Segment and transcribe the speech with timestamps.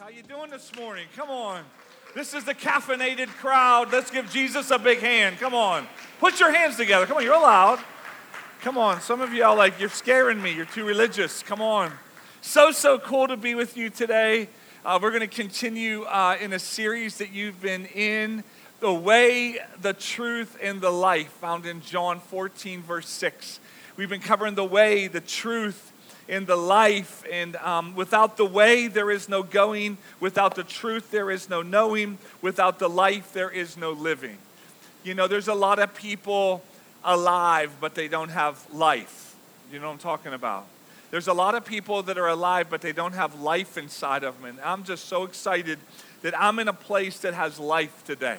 [0.00, 1.04] How you doing this morning?
[1.14, 1.62] Come on.
[2.14, 3.92] This is the caffeinated crowd.
[3.92, 5.38] Let's give Jesus a big hand.
[5.38, 5.86] Come on.
[6.20, 7.04] Put your hands together.
[7.04, 7.80] Come on, you're allowed.
[8.62, 9.02] Come on.
[9.02, 10.54] Some of y'all like you're scaring me.
[10.54, 11.42] You're too religious.
[11.42, 11.92] Come on.
[12.40, 14.48] So so cool to be with you today.
[14.86, 18.42] Uh, we're going to continue uh, in a series that you've been in,
[18.80, 23.60] the way, the truth, and the life, found in John 14 verse 6.
[23.98, 25.92] We've been covering the way, the truth,
[26.30, 27.24] in the life.
[27.30, 29.98] And um, without the way, there is no going.
[30.20, 32.16] Without the truth, there is no knowing.
[32.40, 34.38] Without the life, there is no living.
[35.02, 36.62] You know, there's a lot of people
[37.04, 39.34] alive, but they don't have life.
[39.72, 40.66] You know what I'm talking about?
[41.10, 44.40] There's a lot of people that are alive, but they don't have life inside of
[44.40, 44.50] them.
[44.50, 45.80] And I'm just so excited
[46.22, 48.38] that I'm in a place that has life today.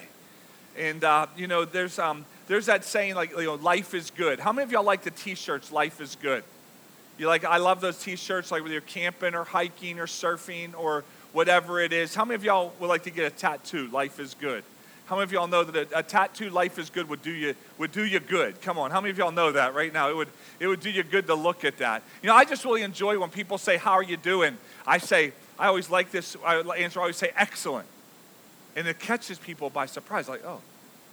[0.78, 4.40] And, uh, you know, there's, um, there's that saying, like, you know, life is good.
[4.40, 6.44] How many of y'all like the t shirts, life is good?
[7.22, 11.04] You like, I love those t-shirts, like whether you're camping or hiking or surfing or
[11.32, 12.16] whatever it is.
[12.16, 13.86] How many of y'all would like to get a tattoo?
[13.92, 14.64] Life is good.
[15.04, 17.54] How many of y'all know that a, a, tattoo, life is good, would do you
[17.78, 18.60] would do you good?
[18.60, 20.10] Come on, how many of y'all know that right now?
[20.10, 22.02] It would it would do you good to look at that.
[22.24, 25.32] You know, I just really enjoy when people say, "How are you doing?" I say,
[25.60, 26.36] I always like this.
[26.44, 27.86] I answer I always say, "Excellent,"
[28.74, 30.28] and it catches people by surprise.
[30.28, 30.60] Like, oh,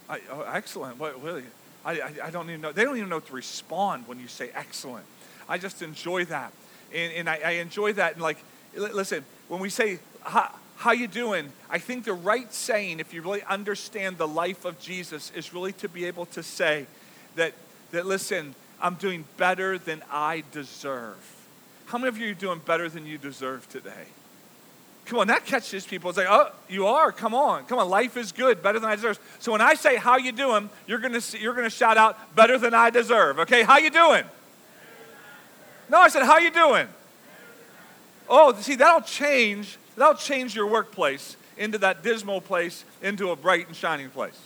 [0.08, 0.98] I, oh excellent.
[0.98, 1.44] What really?
[1.84, 2.72] I, I, I don't even know.
[2.72, 5.06] They don't even know to respond when you say excellent.
[5.50, 6.52] I just enjoy that.
[6.94, 8.14] And, and I, I enjoy that.
[8.14, 8.38] And like,
[8.74, 11.52] listen, when we say, how, how you doing?
[11.68, 15.72] I think the right saying, if you really understand the life of Jesus, is really
[15.74, 16.86] to be able to say
[17.34, 17.52] that,
[17.90, 21.18] that listen, I'm doing better than I deserve.
[21.86, 24.06] How many of you are doing better than you deserve today?
[25.06, 26.10] Come on, that catches people.
[26.10, 27.10] It's like, oh, you are.
[27.10, 27.88] Come on, come on.
[27.90, 29.18] Life is good, better than I deserve.
[29.40, 32.74] So when I say how you doing, you're gonna you're gonna shout out better than
[32.74, 33.40] I deserve.
[33.40, 34.22] Okay, how you doing?
[35.90, 36.86] No, I said, how you doing?
[38.28, 39.76] Oh, see, that'll change.
[39.96, 44.38] That'll change your workplace into that dismal place into a bright and shining place.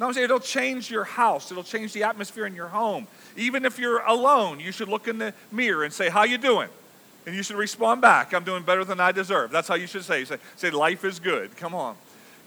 [0.00, 1.52] No, I'm saying it'll change your house.
[1.52, 3.06] It'll change the atmosphere in your home.
[3.36, 6.68] Even if you're alone, you should look in the mirror and say, how you doing?
[7.26, 9.50] And you should respond back, I'm doing better than I deserve.
[9.50, 10.24] That's how you should say.
[10.24, 11.56] Say, say life is good.
[11.56, 11.96] Come on.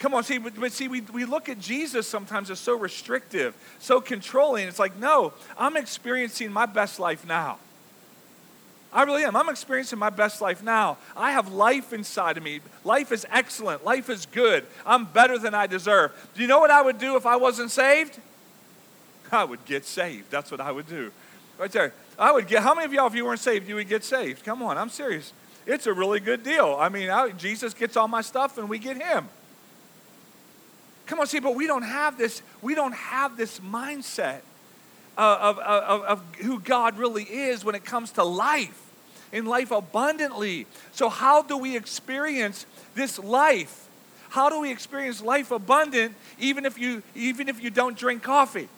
[0.03, 3.55] Come on, see, but, but, see, we, we look at Jesus sometimes as so restrictive,
[3.79, 4.67] so controlling.
[4.67, 7.57] It's like, no, I'm experiencing my best life now.
[8.91, 9.37] I really am.
[9.37, 10.97] I'm experiencing my best life now.
[11.15, 12.59] I have life inside of me.
[12.83, 13.85] Life is excellent.
[13.85, 14.65] Life is good.
[14.85, 16.11] I'm better than I deserve.
[16.35, 18.19] Do you know what I would do if I wasn't saved?
[19.31, 20.29] I would get saved.
[20.29, 21.13] That's what I would do.
[21.57, 21.93] Right there.
[22.19, 24.43] I would get, how many of y'all, if you weren't saved, you would get saved?
[24.43, 25.31] Come on, I'm serious.
[25.65, 26.75] It's a really good deal.
[26.77, 29.29] I mean, I, Jesus gets all my stuff and we get him.
[31.05, 34.39] Come on, see, but we don't have this, we don't have this mindset
[35.17, 38.79] of, of, of, who God really is when it comes to life
[39.31, 40.65] in life abundantly.
[40.93, 42.65] So, how do we experience
[42.95, 43.87] this life?
[44.29, 48.69] How do we experience life abundant even if you even if you don't drink coffee?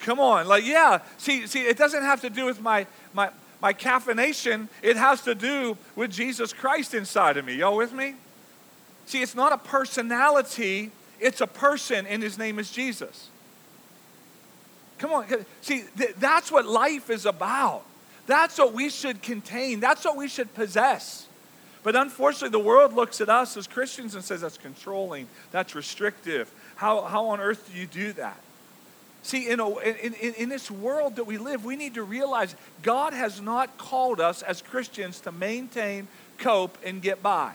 [0.00, 1.00] Come on, like yeah.
[1.18, 3.30] See, see, it doesn't have to do with my my
[3.60, 4.68] my caffeination.
[4.82, 7.56] It has to do with Jesus Christ inside of me.
[7.56, 8.14] Y'all with me?
[9.10, 13.26] See, it's not a personality, it's a person, and his name is Jesus.
[14.98, 15.26] Come on.
[15.62, 17.82] See, th- that's what life is about.
[18.28, 19.80] That's what we should contain.
[19.80, 21.26] That's what we should possess.
[21.82, 26.48] But unfortunately, the world looks at us as Christians and says that's controlling, that's restrictive.
[26.76, 28.40] How, how on earth do you do that?
[29.24, 32.54] See, in, a, in, in, in this world that we live, we need to realize
[32.82, 36.06] God has not called us as Christians to maintain,
[36.38, 37.54] cope, and get by.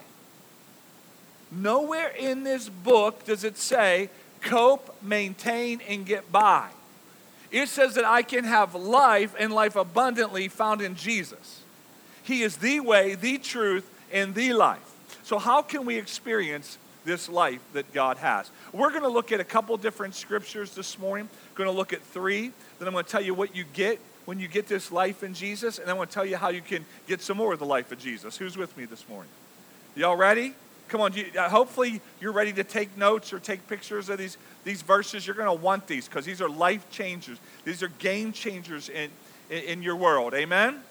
[1.52, 4.10] Nowhere in this book does it say
[4.42, 6.70] cope, maintain, and get by.
[7.52, 11.62] It says that I can have life and life abundantly found in Jesus.
[12.24, 14.92] He is the way, the truth, and the life.
[15.24, 18.50] So, how can we experience this life that God has?
[18.74, 21.30] We're going to look at a couple different scriptures this morning.
[21.54, 22.52] Going to look at three.
[22.80, 25.34] Then I'm going to tell you what you get when you get this life in
[25.34, 27.66] Jesus, and I'm going to tell you how you can get some more of the
[27.66, 28.38] life of Jesus.
[28.38, 29.32] Who's with me this morning?
[29.96, 30.56] Y'all ready?
[30.88, 34.38] Come on, you, uh, hopefully you're ready to take notes or take pictures of these,
[34.64, 35.26] these verses.
[35.26, 37.40] You're going to want these because these are life changers.
[37.64, 39.10] These are game changers in,
[39.50, 40.34] in, in your world.
[40.34, 40.82] Amen?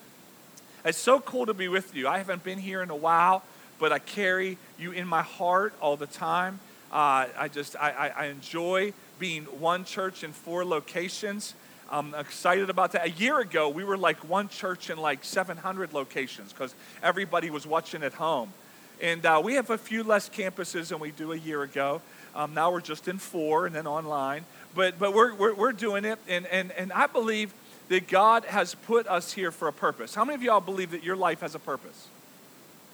[0.84, 2.08] It's so cool to be with you.
[2.08, 3.44] I haven't been here in a while,
[3.78, 6.58] but I carry you in my heart all the time.
[6.92, 11.54] Uh, I just, I, I, I enjoy being one church in four locations.
[11.90, 13.06] I'm excited about that.
[13.06, 17.66] A year ago, we were like one church in like 700 locations because everybody was
[17.66, 18.52] watching at home.
[19.00, 22.00] And uh, we have a few less campuses than we do a year ago.
[22.34, 24.44] Um, now we're just in four and then online.
[24.74, 26.18] But, but we're, we're, we're doing it.
[26.28, 27.52] And, and, and I believe
[27.88, 30.14] that God has put us here for a purpose.
[30.14, 32.08] How many of y'all believe that your life has a purpose?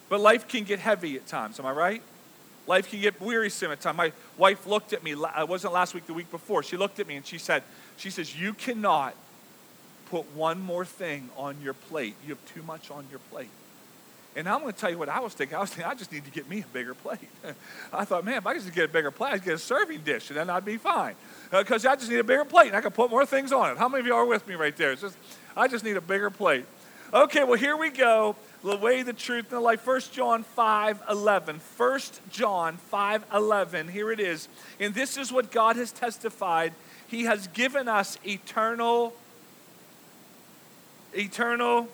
[0.08, 2.02] But life can get heavy at times, am I right?
[2.66, 3.96] Life can get wearisome at times.
[3.96, 6.62] My wife looked at me, it wasn't last week, the week before.
[6.62, 7.62] She looked at me and she said,
[7.96, 9.14] she says, You cannot
[10.10, 12.16] put one more thing on your plate.
[12.24, 13.50] You have too much on your plate.
[14.36, 15.56] And I'm going to tell you what I was thinking.
[15.56, 17.18] I was thinking, I just need to get me a bigger plate.
[17.92, 20.30] I thought, man, if I just get a bigger plate, I'd get a serving dish,
[20.30, 21.16] and then I'd be fine.
[21.50, 23.72] Because uh, I just need a bigger plate, and I can put more things on
[23.72, 23.78] it.
[23.78, 24.92] How many of you are with me right there?
[24.92, 25.16] It's just,
[25.56, 26.64] I just need a bigger plate.
[27.12, 28.36] Okay, well, here we go.
[28.62, 29.84] The way, the truth, and the life.
[29.84, 31.60] 1 John 5 11.
[31.76, 32.00] 1
[32.30, 33.88] John 5 11.
[33.88, 34.48] Here it is.
[34.78, 36.72] And this is what God has testified.
[37.08, 39.12] He has given us eternal,
[41.12, 41.88] eternal,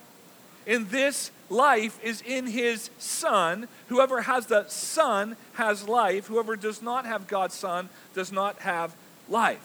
[0.67, 3.69] in this life is in his Son.
[3.89, 6.27] Whoever has the Son has life.
[6.27, 8.95] Whoever does not have God's Son does not have
[9.29, 9.65] life.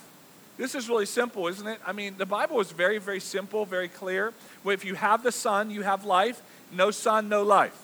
[0.57, 1.79] This is really simple, isn't it?
[1.85, 4.31] I mean, the Bible is very, very simple, very clear.
[4.65, 6.41] If you have the Son, you have life.
[6.71, 7.77] No Son, no life.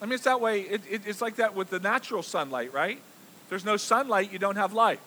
[0.00, 0.62] I mean, it's that way.
[0.62, 2.96] It, it, it's like that with the natural sunlight, right?
[2.96, 5.00] If there's no sunlight, you don't have light.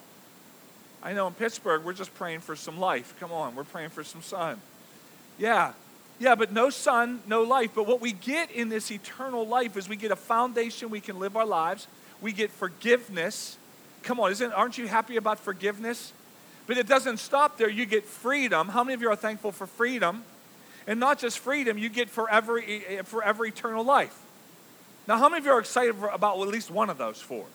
[1.02, 3.16] I know in Pittsburgh, we're just praying for some life.
[3.20, 4.62] Come on, we're praying for some sun.
[5.40, 5.74] Yeah,
[6.22, 7.72] yeah, but no sun, no life.
[7.74, 11.18] But what we get in this eternal life is we get a foundation we can
[11.18, 11.88] live our lives.
[12.22, 13.58] We get forgiveness.
[14.04, 16.14] Come on, isn't aren't you happy about forgiveness?
[16.68, 17.70] But it doesn't stop there.
[17.70, 18.70] You get freedom.
[18.70, 20.24] How many of you are thankful for freedom?
[20.86, 22.62] And not just freedom, you get forever,
[23.04, 24.16] forever eternal life.
[25.08, 27.46] Now, how many of you are excited about at least one of those four?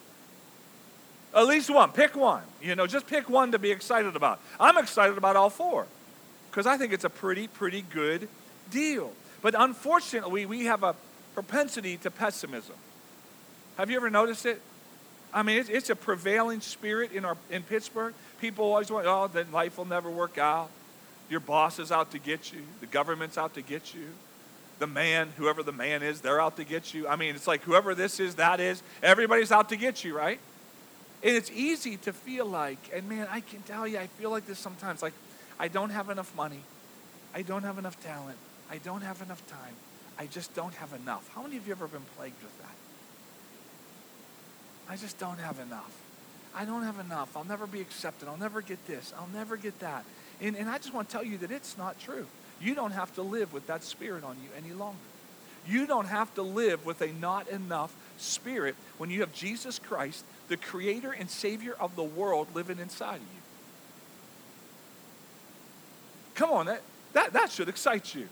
[1.32, 1.92] At least one.
[1.92, 2.42] Pick one.
[2.60, 4.40] You know, just pick one to be excited about.
[4.58, 5.86] I'm excited about all four
[6.50, 8.28] because I think it's a pretty, pretty good
[8.70, 9.12] deal.
[9.42, 10.94] But unfortunately, we have a
[11.34, 12.76] propensity to pessimism.
[13.76, 14.60] Have you ever noticed it?
[15.32, 18.14] I mean, it's, it's a prevailing spirit in, our, in Pittsburgh.
[18.40, 20.70] People always want, oh, then life will never work out.
[21.28, 22.60] Your boss is out to get you.
[22.80, 24.06] The government's out to get you.
[24.78, 27.08] The man, whoever the man is, they're out to get you.
[27.08, 30.38] I mean, it's like whoever this is, that is, everybody's out to get you, right?
[31.22, 34.46] And it's easy to feel like, and man, I can tell you, I feel like
[34.46, 35.02] this sometimes.
[35.02, 35.14] Like,
[35.58, 36.60] I don't have enough money.
[37.34, 38.38] I don't have enough talent.
[38.70, 39.74] I don't have enough time.
[40.18, 41.28] I just don't have enough.
[41.34, 42.74] How many of you have ever been plagued with that?
[44.88, 45.92] I just don't have enough.
[46.54, 47.36] I don't have enough.
[47.36, 48.28] I'll never be accepted.
[48.28, 49.12] I'll never get this.
[49.18, 50.04] I'll never get that.
[50.40, 52.26] And, and I just want to tell you that it's not true.
[52.60, 54.96] You don't have to live with that spirit on you any longer.
[55.68, 60.24] You don't have to live with a not enough spirit when you have Jesus Christ,
[60.48, 63.42] the creator and savior of the world, living inside of you.
[66.36, 66.82] Come on, that,
[67.14, 68.28] that, that should excite you.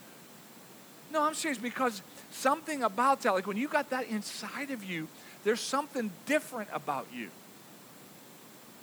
[1.15, 2.03] No, I'm serious because
[2.33, 5.07] something about that, like when you got that inside of you,
[5.45, 7.31] there's something different about you.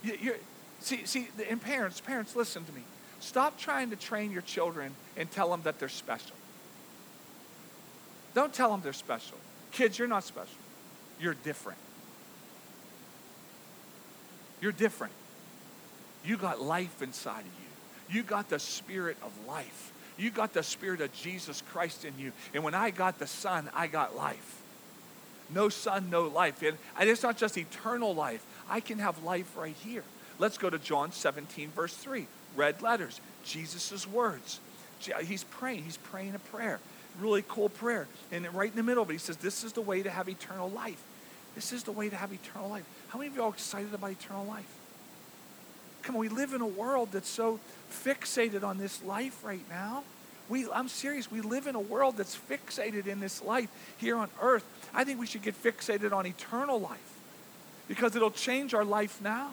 [0.02, 0.34] you
[0.80, 2.80] see, see, and parents, parents, listen to me.
[3.20, 6.34] Stop trying to train your children and tell them that they're special.
[8.34, 9.36] Don't tell them they're special.
[9.70, 10.56] Kids, you're not special.
[11.20, 11.78] You're different.
[14.62, 15.12] You're different.
[16.24, 18.16] You got life inside of you.
[18.16, 19.92] You got the spirit of life.
[20.16, 22.32] You got the Spirit of Jesus Christ in you.
[22.54, 24.62] And when I got the Son, I got life.
[25.50, 26.62] No Son, no life.
[26.62, 30.04] And, it's not just eternal life, I can have life right here.
[30.38, 32.26] Let's go to John 17, verse 3.
[32.56, 34.60] Red letters, Jesus' words.
[35.24, 35.84] He's praying.
[35.84, 36.78] He's praying a prayer.
[37.18, 38.06] Really cool prayer.
[38.30, 40.28] And right in the middle of it, he says, This is the way to have
[40.28, 41.02] eternal life.
[41.54, 42.84] This is the way to have eternal life.
[43.08, 44.64] How many of you are excited about eternal life?
[46.02, 50.04] Come on, we live in a world that's so fixated on this life right now.
[50.48, 53.68] We, I'm serious, we live in a world that's fixated in this life
[53.98, 54.64] here on earth.
[54.92, 56.98] I think we should get fixated on eternal life
[57.88, 59.50] because it'll change our life now.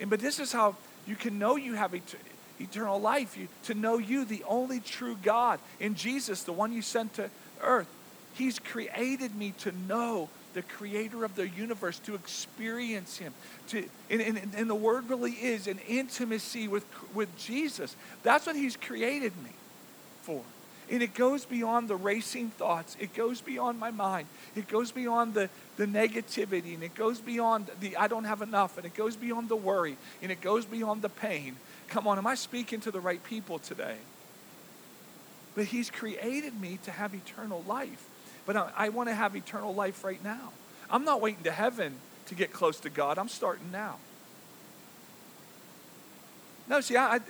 [0.00, 2.14] And, but this is how you can know you have et-
[2.60, 6.82] eternal life you, to know you, the only true God, in Jesus, the one you
[6.82, 7.30] sent to
[7.62, 7.88] earth.
[8.34, 13.34] He's created me to know the creator of the universe, to experience him.
[13.68, 17.94] To, and, and, and the word really is an intimacy with, with Jesus.
[18.22, 19.50] That's what he's created me
[20.22, 20.42] for.
[20.90, 22.96] And it goes beyond the racing thoughts.
[23.00, 24.28] It goes beyond my mind.
[24.54, 26.74] It goes beyond the, the negativity.
[26.74, 28.76] And it goes beyond the I don't have enough.
[28.76, 29.96] And it goes beyond the worry.
[30.22, 31.56] And it goes beyond the pain.
[31.88, 33.96] Come on, am I speaking to the right people today?
[35.54, 38.06] But He's created me to have eternal life.
[38.46, 40.52] But I, I want to have eternal life right now.
[40.90, 41.94] I'm not waiting to heaven
[42.26, 43.18] to get close to God.
[43.18, 43.96] I'm starting now.
[46.68, 47.20] No, see, I, I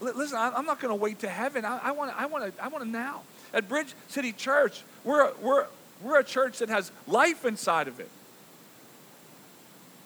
[0.00, 0.36] listen.
[0.36, 1.64] I, am not going to wait to heaven.
[1.64, 2.18] I want.
[2.18, 2.62] I want to.
[2.62, 3.22] I want to now.
[3.52, 5.66] At Bridge City Church, we're we're
[6.02, 8.10] we're a church that has life inside of it.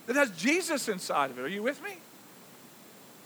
[0.07, 1.43] That has Jesus inside of it.
[1.43, 1.97] Are you with me?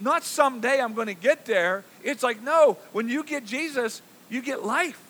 [0.01, 1.85] Not someday I'm going to get there.
[2.03, 2.79] It's like no.
[2.93, 4.01] When you get Jesus,
[4.31, 5.03] you get life.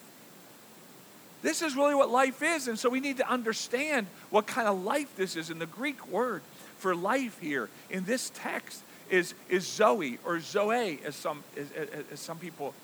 [1.43, 2.69] This is really what life is.
[2.69, 5.51] And so we need to understand what kind of life this is.
[5.51, 6.43] And the Greek word
[6.79, 11.71] for life here in this text is, is Zoe or Zoe, as some, as,
[12.13, 12.75] as some people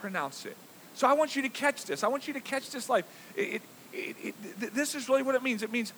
[0.00, 0.56] pronounce it.
[0.94, 2.02] So I want you to catch this.
[2.02, 3.04] I want you to catch this life.
[3.36, 3.62] It,
[3.92, 5.92] it, it, this is really what it means it means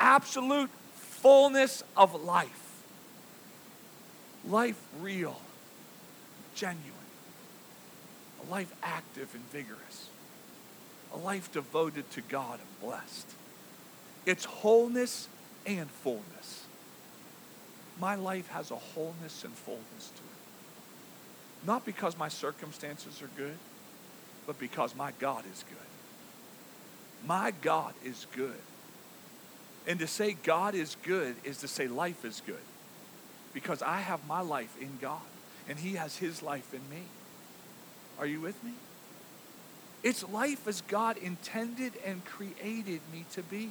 [0.00, 2.82] absolute fullness of life.
[4.48, 5.40] Life real,
[6.54, 6.82] genuine.
[8.46, 10.08] A life active and vigorous.
[11.16, 13.26] A life devoted to God and blessed.
[14.26, 15.28] It's wholeness
[15.64, 16.64] and fullness.
[17.98, 21.66] My life has a wholeness and fullness to it.
[21.66, 23.56] Not because my circumstances are good,
[24.46, 27.26] but because my God is good.
[27.26, 28.60] My God is good.
[29.86, 32.56] And to say God is good is to say life is good.
[33.54, 35.22] Because I have my life in God,
[35.66, 37.04] and He has His life in me.
[38.18, 38.72] Are you with me?
[40.02, 43.70] It's life as God intended and created me to be.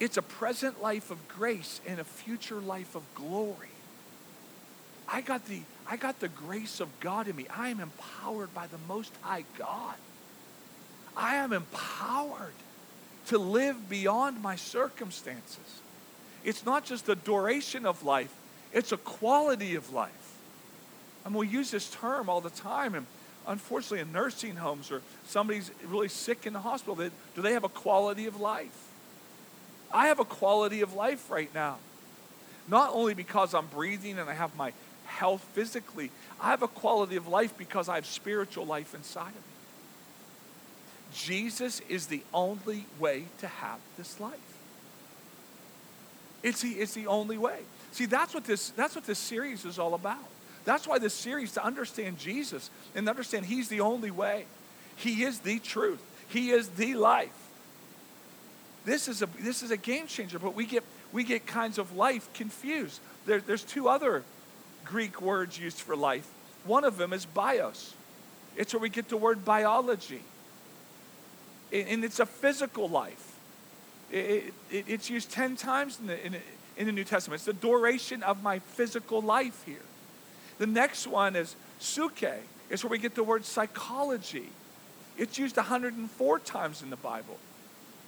[0.00, 3.68] It's a present life of grace and a future life of glory.
[5.08, 7.46] I got the, I got the grace of God in me.
[7.48, 9.94] I am empowered by the Most High God.
[11.16, 12.54] I am empowered
[13.26, 15.80] to live beyond my circumstances.
[16.44, 18.34] It's not just the duration of life,
[18.72, 20.32] it's a quality of life.
[21.24, 23.06] Mean, we use this term all the time, and
[23.46, 27.64] unfortunately, in nursing homes or somebody's really sick in the hospital, they, do they have
[27.64, 28.88] a quality of life?
[29.92, 31.78] I have a quality of life right now.
[32.68, 34.72] Not only because I'm breathing and I have my
[35.06, 39.34] health physically, I have a quality of life because I have spiritual life inside of
[39.34, 39.40] me.
[41.12, 44.38] Jesus is the only way to have this life.
[46.42, 47.58] It's the, it's the only way.
[47.92, 50.24] See, that's what, this, that's what this series is all about.
[50.64, 54.46] That's why this series, to understand Jesus and understand He's the only way.
[54.96, 56.02] He is the truth.
[56.28, 57.30] He is the life.
[58.84, 61.94] This is a, this is a game changer, but we get, we get kinds of
[61.96, 63.00] life confused.
[63.26, 64.24] There, there's two other
[64.84, 66.28] Greek words used for life.
[66.64, 67.94] One of them is bios.
[68.56, 70.22] It's where we get the word biology
[71.72, 73.34] and it's a physical life.
[74.10, 76.36] It, it, it's used 10 times in the, in,
[76.76, 77.38] in the New Testament.
[77.38, 79.80] It's the duration of my physical life here.
[80.62, 82.36] The next one is psuche.
[82.70, 84.48] It's where we get the word psychology.
[85.18, 87.36] It's used 104 times in the Bible,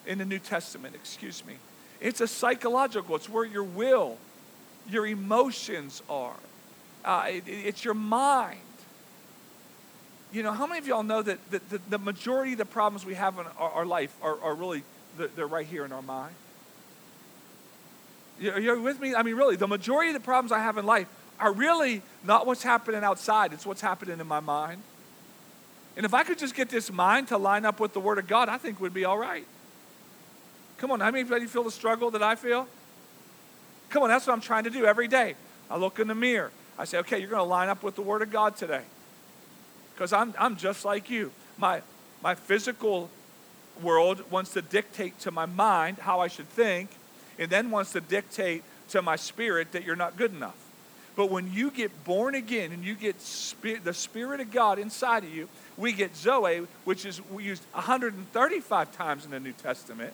[0.07, 1.55] in the New Testament, excuse me.
[2.01, 4.19] It's a psychological, it's where your will,
[4.89, 6.37] your emotions are.
[7.05, 8.61] Uh, it, it's your mind
[10.33, 13.05] you know, how many of y'all know that the, the, the majority of the problems
[13.05, 14.85] we have in our, our life are, are really,
[15.17, 16.37] they're right here in our mind?
[18.39, 19.17] You're you with me?
[19.17, 21.09] I mean, really, the majority of the problems I have in life
[21.41, 24.83] are really not what's happening outside, it's what's happening in my mind.
[25.97, 28.27] And if I could just get this mind to line up with the Word of
[28.27, 29.47] God, I think we'd be all right.
[30.79, 32.67] Come on, how many of you feel the struggle that I feel?
[33.91, 35.37] Come on, that's what I'm trying to do every day.
[35.71, 36.51] I look in the mirror.
[36.77, 38.83] I say, okay, you're going to line up with the Word of God today
[39.95, 41.31] because I'm, I'm just like you.
[41.57, 41.83] My,
[42.23, 43.09] my physical
[43.81, 46.91] world wants to dictate to my mind how I should think,
[47.39, 50.57] and then wants to dictate to my spirit that you're not good enough.
[51.17, 55.23] But when you get born again and you get spirit, the Spirit of God inside
[55.25, 60.13] of you, we get Zoe, which is used 135 times in the New Testament.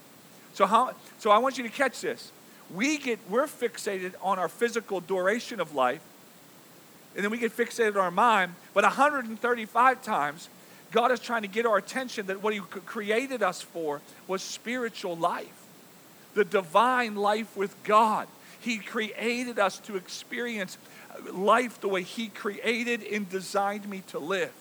[0.52, 2.32] So, how, so I want you to catch this.
[2.74, 6.02] We get, we're fixated on our physical duration of life,
[7.14, 8.54] and then we get fixated on our mind.
[8.74, 10.48] But 135 times,
[10.92, 15.16] God is trying to get our attention that what He created us for was spiritual
[15.16, 15.66] life,
[16.34, 18.28] the divine life with God.
[18.60, 20.78] He created us to experience
[21.32, 24.52] life the way He created and designed me to live.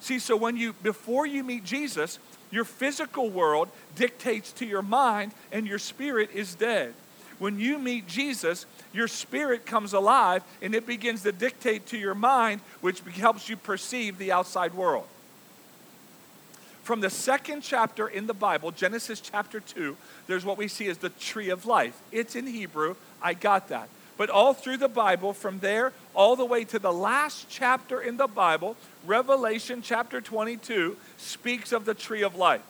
[0.00, 2.18] See, so when you, before you meet Jesus,
[2.50, 6.94] your physical world dictates to your mind and your spirit is dead.
[7.38, 12.14] When you meet Jesus, your spirit comes alive and it begins to dictate to your
[12.14, 15.06] mind, which helps you perceive the outside world.
[16.82, 19.96] From the second chapter in the Bible, Genesis chapter 2,
[20.26, 22.00] there's what we see as the tree of life.
[22.10, 23.88] It's in Hebrew, I got that.
[24.16, 28.16] But all through the Bible, from there all the way to the last chapter in
[28.16, 32.62] the Bible, Revelation chapter 22 speaks of the tree of life.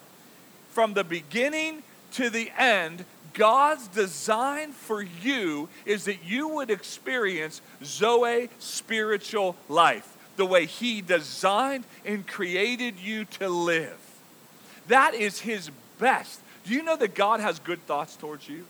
[0.71, 7.61] From the beginning to the end, God's design for you is that you would experience
[7.83, 13.99] Zoe spiritual life the way He designed and created you to live.
[14.89, 16.41] That is His best.
[16.65, 18.67] Do you know that God has good thoughts towards you?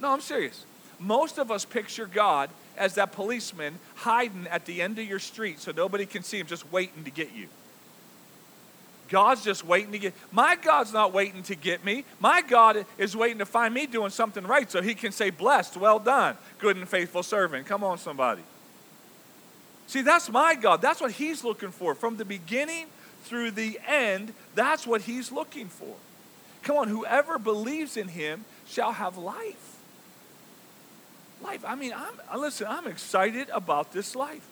[0.00, 0.64] No, I'm serious.
[0.98, 5.60] Most of us picture God as that policeman hiding at the end of your street
[5.60, 7.48] so nobody can see him, just waiting to get you.
[9.08, 10.14] God's just waiting to get.
[10.32, 12.04] My God's not waiting to get me.
[12.20, 15.76] My God is waiting to find me doing something right so he can say, Blessed,
[15.76, 17.66] well done, good and faithful servant.
[17.66, 18.42] Come on, somebody.
[19.86, 20.80] See, that's my God.
[20.80, 21.94] That's what he's looking for.
[21.94, 22.86] From the beginning
[23.24, 25.94] through the end, that's what he's looking for.
[26.62, 29.76] Come on, whoever believes in him shall have life.
[31.42, 31.64] Life.
[31.66, 34.46] I mean, I'm, listen, I'm excited about this life.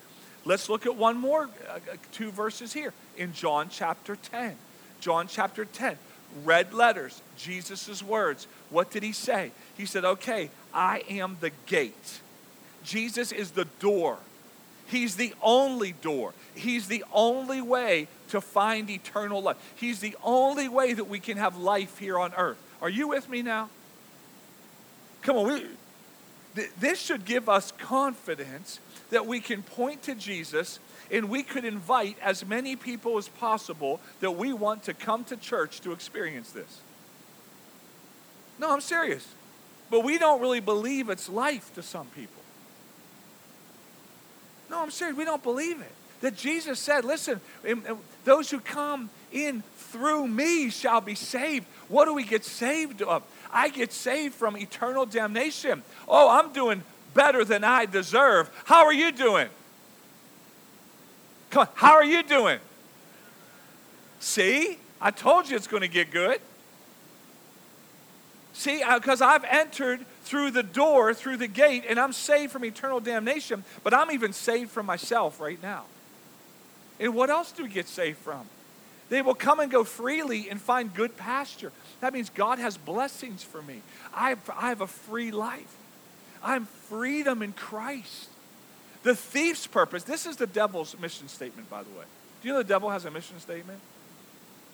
[0.45, 4.57] Let's look at one more, uh, uh, two verses here in John chapter 10.
[5.01, 5.97] John chapter 10,
[6.45, 8.47] red letters, Jesus' words.
[8.71, 9.53] What did he say?
[9.77, 12.21] He said, Okay, I am the gate.
[12.85, 14.19] Jesus is the door.
[14.87, 16.35] He's the only door.
[16.55, 19.57] He's the only way to find eternal life.
[19.75, 22.59] He's the only way that we can have life here on earth.
[22.81, 23.71] Are you with me now?
[25.23, 25.67] Come on, we,
[26.57, 31.65] th- this should give us confidence that we can point to Jesus and we could
[31.65, 36.51] invite as many people as possible that we want to come to church to experience
[36.51, 36.81] this.
[38.59, 39.27] No, I'm serious.
[39.91, 42.41] But we don't really believe it's life to some people.
[44.73, 45.17] No, I'm serious.
[45.17, 45.93] We don't believe it.
[46.23, 47.41] That Jesus said, listen,
[48.25, 51.67] those who come in through me shall be saved.
[51.88, 53.23] What do we get saved of?
[53.52, 55.83] I get saved from eternal damnation.
[56.09, 58.50] Oh, I'm doing better than I deserve.
[58.64, 59.49] How are you doing?
[61.50, 62.59] Come on, how are you doing?
[64.21, 66.41] See, I told you it's going to get good.
[68.55, 73.00] See, because I've entered through the door, through the gate, and I'm saved from eternal
[73.00, 75.85] damnation, but I'm even saved from myself right now.
[77.00, 78.47] And what else do we get saved from?
[79.09, 81.73] They will come and go freely and find good pasture.
[82.00, 83.83] That means God has blessings for me.
[84.14, 85.76] I have, I have a free life.
[86.43, 88.29] I'm freedom in Christ.
[89.02, 92.05] The thief's purpose, this is the devil's mission statement, by the way.
[92.41, 93.81] Do you know the devil has a mission statement?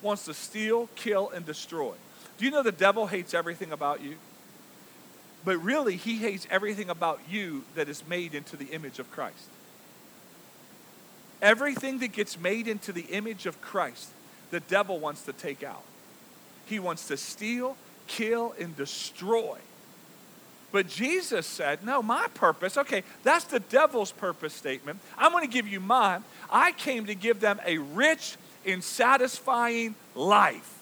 [0.01, 1.93] Wants to steal, kill, and destroy.
[2.37, 4.15] Do you know the devil hates everything about you?
[5.45, 9.47] But really, he hates everything about you that is made into the image of Christ.
[11.41, 14.09] Everything that gets made into the image of Christ,
[14.51, 15.83] the devil wants to take out.
[16.65, 19.57] He wants to steal, kill, and destroy.
[20.71, 24.99] But Jesus said, No, my purpose, okay, that's the devil's purpose statement.
[25.17, 26.23] I'm going to give you mine.
[26.51, 30.77] I came to give them a rich and satisfying life.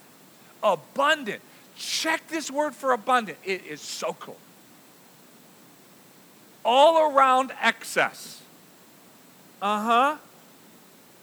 [0.62, 1.40] Abundant.
[1.76, 3.38] Check this word for abundant.
[3.44, 4.36] It is so cool.
[6.70, 8.42] All around excess.
[9.62, 10.16] Uh huh.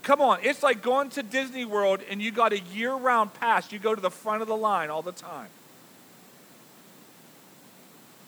[0.02, 3.72] Come on, it's like going to Disney World and you got a year round pass.
[3.72, 5.50] You go to the front of the line all the time.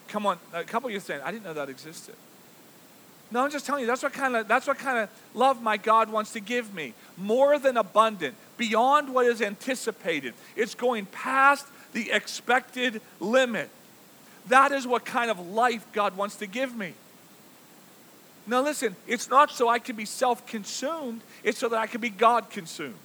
[0.10, 2.14] Come on, a couple of you saying, I didn't know that existed.
[3.32, 5.78] No, I'm just telling you, that's what kind of that's what kind of love my
[5.78, 6.94] God wants to give me.
[7.18, 10.36] More than abundant, beyond what is anticipated.
[10.56, 13.72] It's going past the expected limit.
[14.50, 16.94] That is what kind of life God wants to give me.
[18.48, 22.10] Now listen, it's not so I can be self-consumed, it's so that I can be
[22.10, 22.96] God consumed.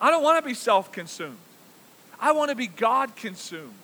[0.00, 1.36] I don't want to be self-consumed.
[2.18, 3.74] I want to be God consumed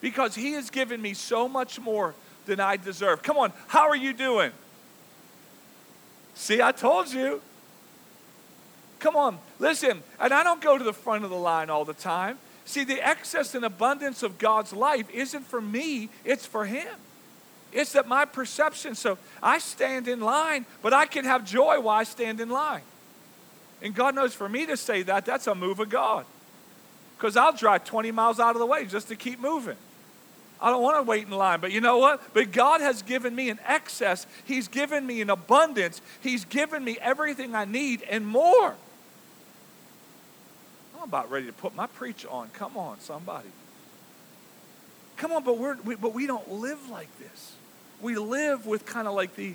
[0.00, 2.14] because He has given me so much more
[2.46, 3.22] than I deserve.
[3.22, 4.50] Come on, how are you doing?
[6.34, 7.42] See, I told you.
[8.98, 11.94] Come on, listen, and I don't go to the front of the line all the
[11.94, 12.38] time.
[12.64, 16.96] See, the excess and abundance of God's life isn't for me, it's for Him.
[17.72, 18.94] It's that my perception.
[18.94, 22.82] So I stand in line, but I can have joy while I stand in line.
[23.82, 26.26] And God knows for me to say that, that's a move of God.
[27.16, 29.76] Because I'll drive 20 miles out of the way just to keep moving.
[30.60, 31.60] I don't want to wait in line.
[31.60, 32.34] But you know what?
[32.34, 34.26] But God has given me an excess.
[34.44, 36.02] He's given me an abundance.
[36.20, 38.74] He's given me everything I need and more.
[40.96, 42.48] I'm about ready to put my preach on.
[42.50, 43.48] Come on, somebody.
[45.16, 47.52] Come on, but we're we, but we don't live like this.
[48.00, 49.54] We live with kind of like the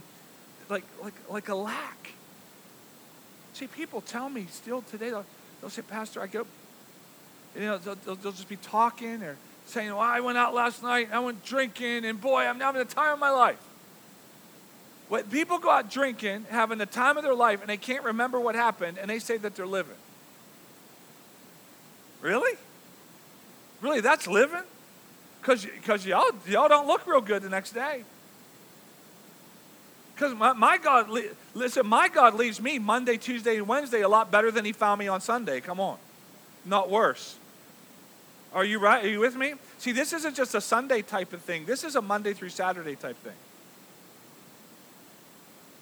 [0.69, 2.11] like like like a lack.
[3.53, 5.11] See, people tell me still today.
[5.11, 5.25] They'll,
[5.61, 6.45] they'll say, Pastor, I go.
[7.55, 10.83] You know, they'll, they'll, they'll just be talking or saying, Well, I went out last
[10.83, 13.61] night, I went drinking, and boy, I'm having the time of my life.
[15.07, 18.39] When people go out drinking, having the time of their life, and they can't remember
[18.39, 19.95] what happened, and they say that they're living.
[22.21, 22.57] Really?
[23.81, 24.63] Really, that's living?
[25.41, 28.03] Because y'all, y'all don't look real good the next day.
[30.15, 31.09] Because my, my God,
[31.53, 34.99] listen, my God leaves me Monday, Tuesday, and Wednesday a lot better than he found
[34.99, 35.59] me on Sunday.
[35.59, 35.97] Come on.
[36.63, 37.35] Not worse.
[38.53, 39.03] Are you right?
[39.03, 39.55] Are you with me?
[39.77, 41.65] See, this isn't just a Sunday type of thing.
[41.65, 43.33] This is a Monday through Saturday type thing.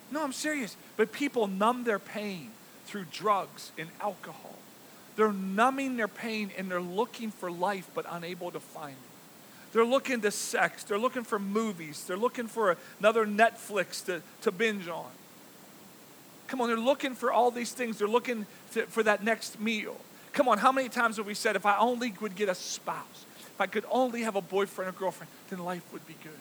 [0.09, 0.75] No, I'm serious.
[0.97, 2.49] But people numb their pain
[2.85, 4.55] through drugs and alcohol.
[5.15, 9.12] They're numbing their pain and they're looking for life but unable to find it.
[9.73, 10.83] They're looking to sex.
[10.83, 12.05] They're looking for movies.
[12.07, 15.09] They're looking for another Netflix to, to binge on.
[16.47, 17.97] Come on, they're looking for all these things.
[17.97, 19.97] They're looking to, for that next meal.
[20.31, 23.25] Come on, how many times have we said, if I only would get a spouse,
[23.39, 26.31] if I could only have a boyfriend or girlfriend, then life would be good.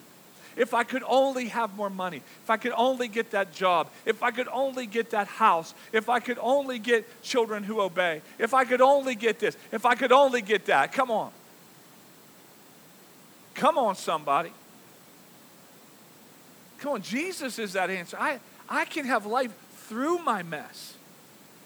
[0.55, 4.23] If I could only have more money, if I could only get that job, if
[4.23, 8.53] I could only get that house, if I could only get children who obey, if
[8.53, 10.93] I could only get this, if I could only get that.
[10.93, 11.33] Come on.
[13.55, 14.53] Come on, somebody.
[16.79, 18.17] Come on, Jesus is that answer.
[18.19, 19.53] I, I can have life
[19.87, 20.95] through my mess.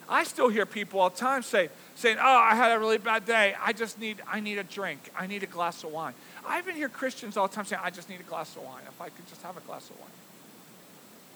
[0.09, 3.25] I still hear people all the time say, saying, Oh, I had a really bad
[3.25, 3.55] day.
[3.61, 5.01] I just need, I need a drink.
[5.19, 6.15] I need a glass of wine.
[6.47, 8.83] I even hear Christians all the time saying, I just need a glass of wine.
[8.87, 10.11] If I could just have a glass of wine.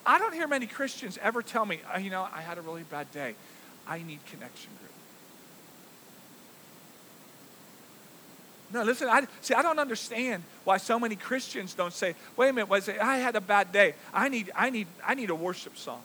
[0.06, 2.84] I don't hear many Christians ever tell me, oh, you know, I had a really
[2.84, 3.34] bad day.
[3.86, 4.90] I need connection group.
[8.72, 12.52] No, listen, I, see, I don't understand why so many Christians don't say, wait a
[12.52, 13.94] minute, wait, I had a bad day.
[14.14, 16.02] I need, I need, I need a worship song.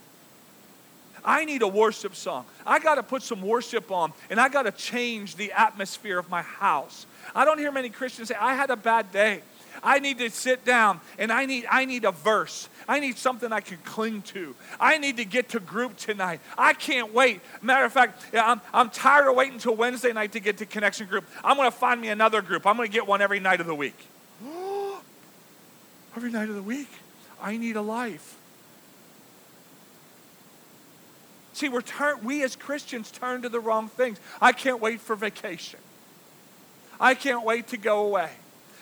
[1.24, 2.46] I need a worship song.
[2.66, 6.30] I got to put some worship on and I got to change the atmosphere of
[6.30, 7.08] my house.
[7.34, 9.42] I don't hear many Christians say, I had a bad day.
[9.84, 12.70] I need to sit down and I need, I need a verse.
[12.88, 14.56] I need something I can cling to.
[14.80, 16.40] I need to get to group tonight.
[16.58, 17.42] I can't wait.
[17.62, 21.08] Matter of fact, I'm, I'm tired of waiting until Wednesday night to get to connection
[21.08, 21.26] group.
[21.44, 22.66] I'm going to find me another group.
[22.66, 23.98] I'm going to get one every night of the week.
[26.16, 26.90] every night of the week.
[27.42, 28.38] I need a life.
[31.54, 31.84] See, we're
[32.22, 34.20] we as Christians turn to the wrong things.
[34.42, 35.80] I can't wait for vacation.
[37.00, 38.30] I can't wait to go away.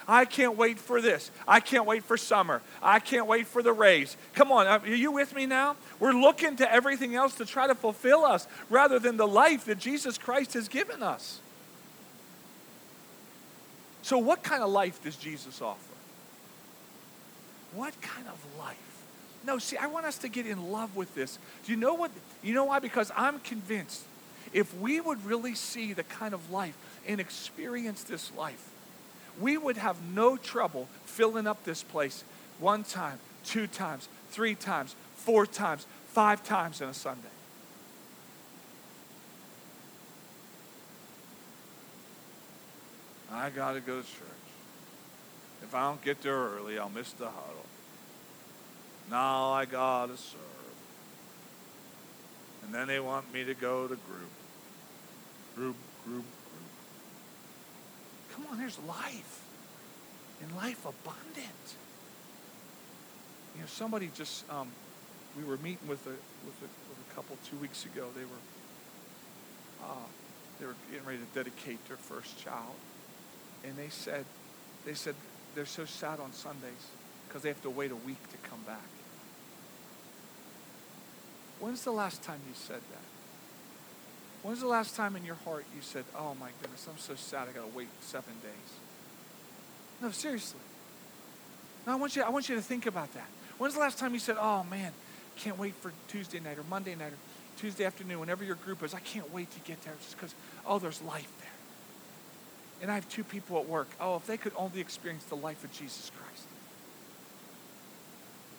[0.08, 1.32] I can't wait for this.
[1.48, 2.62] I can't wait for summer.
[2.82, 4.18] I can't wait for the raise.
[4.34, 5.76] Come on, uh, are you with me now?
[6.00, 9.80] We're looking to everything else to try to fulfill us rather than the life that
[9.80, 11.40] Jesus Christ has given us.
[14.02, 15.80] So, what kind of life does Jesus offer?
[17.74, 18.78] What kind of life?
[19.46, 21.40] No, see, I want us to get in love with this.
[21.66, 22.12] Do you know what?
[22.42, 22.80] You know why?
[22.80, 24.04] Because I'm convinced
[24.54, 28.70] if we would really see the kind of life and experience this life,
[29.40, 32.24] we would have no trouble filling up this place
[32.60, 37.28] one time, two times, three times, four times, five times in a Sunday.
[43.32, 44.28] I got to go to church.
[45.64, 47.66] If I don't get there early, I'll miss the huddle.
[49.10, 50.40] Now I got to serve.
[52.64, 54.32] And then they want me to go to group.
[55.56, 56.26] Group, group,
[58.44, 59.42] Come on, there's life.
[60.42, 61.76] And life abundant.
[63.56, 64.68] You know, somebody just, um,
[65.38, 68.08] we were meeting with a, with a, with a couple two weeks ago.
[68.16, 70.08] They were, uh,
[70.60, 72.76] they were getting ready to dedicate their first child.
[73.64, 74.26] And they said,
[74.86, 75.16] they said
[75.56, 76.88] they're so sad on Sundays
[77.28, 78.82] because they have to wait a week to come back.
[81.60, 83.13] When's the last time you said that?
[84.44, 87.48] When's the last time in your heart you said, Oh my goodness, I'm so sad
[87.50, 88.78] I got to wait seven days?
[90.02, 90.60] No, seriously.
[91.88, 93.28] No, I want, you, I want you to think about that.
[93.58, 94.92] When's the last time you said, Oh man,
[95.38, 97.18] can't wait for Tuesday night or Monday night or
[97.58, 100.34] Tuesday afternoon, whenever your group is, I can't wait to get there just because,
[100.66, 101.50] oh, there's life there.
[102.82, 103.88] And I have two people at work.
[104.00, 106.48] Oh, if they could only experience the life of Jesus Christ.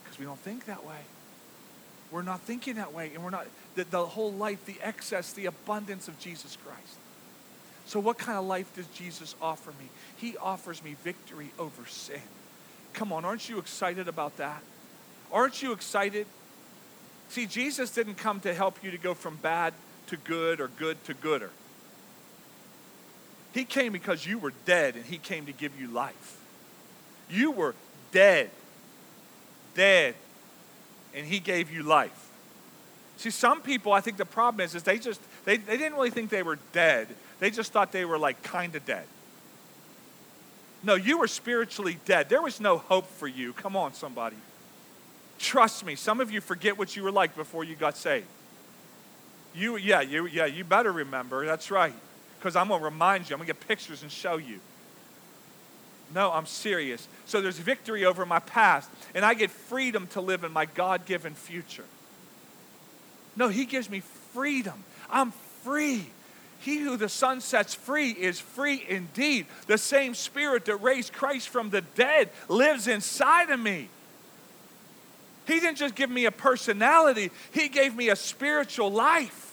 [0.02, 1.00] Because we don't think that way.
[2.10, 5.46] We're not thinking that way, and we're not, the, the whole life, the excess, the
[5.46, 6.98] abundance of Jesus Christ.
[7.86, 9.88] So, what kind of life does Jesus offer me?
[10.16, 12.20] He offers me victory over sin.
[12.92, 14.62] Come on, aren't you excited about that?
[15.32, 16.26] Aren't you excited?
[17.28, 19.74] See, Jesus didn't come to help you to go from bad
[20.06, 21.50] to good or good to gooder.
[23.52, 26.38] He came because you were dead and He came to give you life.
[27.28, 27.74] You were
[28.12, 28.50] dead,
[29.74, 30.14] dead,
[31.14, 32.30] and he gave you life.
[33.16, 36.10] See, some people, I think the problem is, is they just, they, they didn't really
[36.10, 37.08] think they were dead.
[37.38, 39.06] They just thought they were like kind of dead.
[40.82, 42.28] No, you were spiritually dead.
[42.28, 43.52] There was no hope for you.
[43.54, 44.36] Come on, somebody.
[45.38, 48.26] Trust me, some of you forget what you were like before you got saved.
[49.54, 51.46] You, yeah, you, yeah, you better remember.
[51.46, 51.94] That's right.
[52.38, 53.34] Because I'm going to remind you.
[53.34, 54.58] I'm going to get pictures and show you.
[56.14, 57.08] No, I'm serious.
[57.26, 61.06] So there's victory over my past, and I get freedom to live in my God
[61.06, 61.84] given future.
[63.36, 64.00] No, He gives me
[64.32, 64.84] freedom.
[65.10, 66.06] I'm free.
[66.60, 69.46] He who the Son sets free is free indeed.
[69.66, 73.88] The same Spirit that raised Christ from the dead lives inside of me.
[75.46, 79.52] He didn't just give me a personality, He gave me a spiritual life.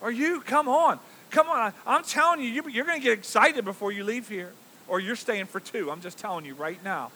[0.00, 0.40] Are you?
[0.40, 0.98] Come on.
[1.30, 1.72] Come on.
[1.86, 4.52] I'm telling you, you're going to get excited before you leave here,
[4.88, 5.90] or you're staying for two.
[5.90, 7.10] I'm just telling you right now.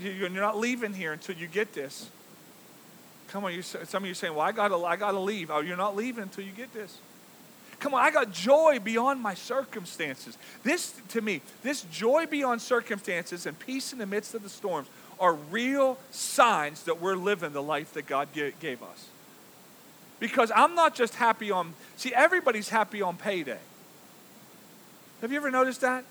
[0.00, 2.10] You're not leaving here until you get this.
[3.28, 5.50] Come on, some of you are saying, well, I got to I gotta leave.
[5.50, 6.98] Oh, you're not leaving until you get this.
[7.78, 10.36] Come on, I got joy beyond my circumstances.
[10.64, 14.88] This, to me, this joy beyond circumstances and peace in the midst of the storms
[15.20, 19.08] are real signs that we're living the life that God gave us.
[20.18, 23.60] Because I'm not just happy on, see, everybody's happy on payday.
[25.20, 26.04] Have you ever noticed that?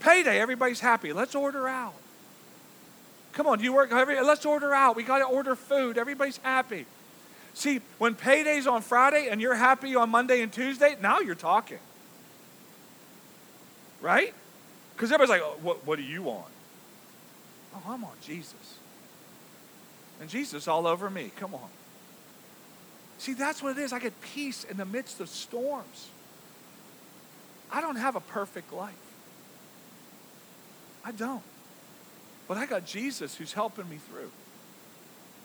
[0.00, 1.12] Payday, everybody's happy.
[1.12, 1.94] Let's order out.
[3.32, 3.92] Come on, do you work?
[3.92, 4.20] Every?
[4.22, 4.96] Let's order out.
[4.96, 5.98] We got to order food.
[5.98, 6.86] Everybody's happy.
[7.54, 11.78] See, when payday's on Friday and you're happy on Monday and Tuesday, now you're talking.
[14.00, 14.34] Right?
[14.94, 16.46] Because everybody's like, oh, what, what do you want?
[17.74, 18.78] Oh, I'm on Jesus.
[20.20, 21.32] And Jesus all over me.
[21.36, 21.68] Come on.
[23.18, 23.92] See, that's what it is.
[23.92, 26.08] I get peace in the midst of storms.
[27.70, 28.94] I don't have a perfect life.
[31.04, 31.42] I don't.
[32.48, 34.30] But I got Jesus who's helping me through.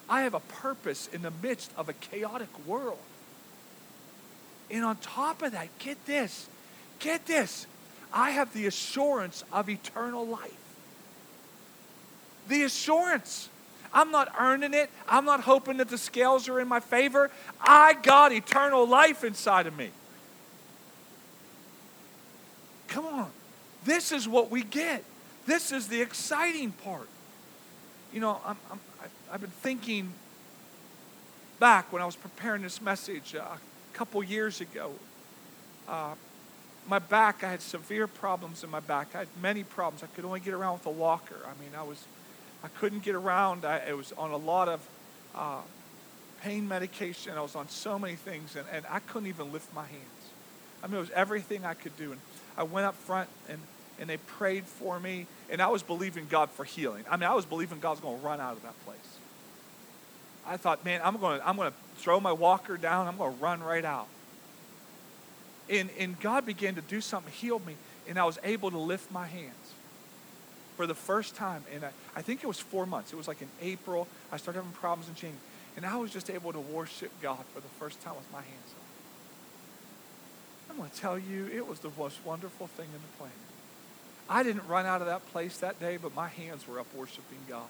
[0.09, 2.99] I have a purpose in the midst of a chaotic world.
[4.69, 6.47] And on top of that, get this,
[6.99, 7.67] get this.
[8.13, 10.51] I have the assurance of eternal life.
[12.47, 13.49] The assurance.
[13.93, 14.89] I'm not earning it.
[15.07, 17.31] I'm not hoping that the scales are in my favor.
[17.59, 19.89] I got eternal life inside of me.
[22.87, 23.31] Come on.
[23.83, 25.03] This is what we get.
[25.45, 27.07] This is the exciting part.
[28.11, 28.79] You know, I'm, I'm,
[29.31, 30.11] I've been thinking
[31.59, 33.59] back when I was preparing this message uh, a
[33.97, 34.91] couple years ago.
[35.87, 36.15] Uh,
[36.87, 39.09] my back, I had severe problems in my back.
[39.15, 40.03] I had many problems.
[40.03, 41.37] I could only get around with a walker.
[41.45, 42.03] I mean, I was,
[42.63, 43.65] I couldn't get around.
[43.65, 44.87] I, was on a lot of
[45.35, 45.61] uh,
[46.41, 47.33] pain medication.
[47.37, 50.03] I was on so many things, and, and I couldn't even lift my hands.
[50.83, 52.11] I mean, it was everything I could do.
[52.11, 52.21] And
[52.57, 53.59] I went up front, and
[53.99, 57.05] and they prayed for me, and I was believing God for healing.
[57.09, 58.97] I mean, I was believing God was going to run out of that place.
[60.45, 63.07] I thought, man, I'm going to, I'm going to throw my walker down.
[63.07, 64.07] I'm going to run right out.
[65.69, 67.75] And, and God began to do something, healed me,
[68.07, 69.55] and I was able to lift my hands
[70.77, 71.63] for the first time.
[71.73, 73.11] And I, uh, I think it was four months.
[73.11, 74.07] It was like in April.
[74.31, 75.41] I started having problems in January.
[75.75, 78.71] And I was just able to worship God for the first time with my hands
[78.71, 78.85] up.
[80.69, 83.44] I'm going to tell you, it was the most wonderful thing in the planet.
[84.29, 87.39] I didn't run out of that place that day, but my hands were up worshiping
[87.47, 87.67] God.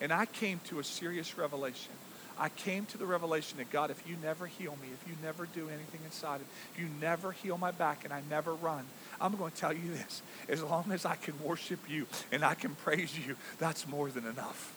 [0.00, 1.92] And I came to a serious revelation.
[2.38, 5.44] I came to the revelation that God, if you never heal me, if you never
[5.44, 8.86] do anything inside of me, if you never heal my back and I never run,
[9.20, 10.22] I'm going to tell you this.
[10.48, 14.26] As long as I can worship you and I can praise you, that's more than
[14.26, 14.74] enough.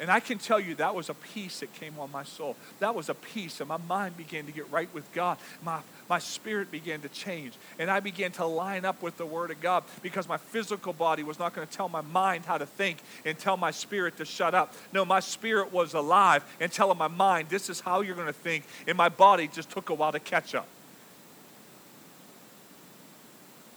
[0.00, 2.56] And I can tell you that was a peace that came on my soul.
[2.80, 5.38] That was a peace, and my mind began to get right with God.
[5.62, 5.80] My,
[6.10, 9.60] my spirit began to change, and I began to line up with the Word of
[9.60, 12.98] God because my physical body was not going to tell my mind how to think
[13.24, 14.74] and tell my spirit to shut up.
[14.92, 18.32] No, my spirit was alive and telling my mind, this is how you're going to
[18.32, 20.66] think, and my body just took a while to catch up.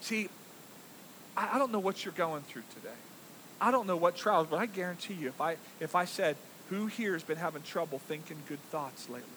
[0.02, 0.30] See,
[1.36, 2.90] I, I don't know what you're going through today.
[3.60, 6.36] I don't know what trials, but I guarantee you, if I, if I said,
[6.70, 9.30] who here has been having trouble thinking good thoughts lately?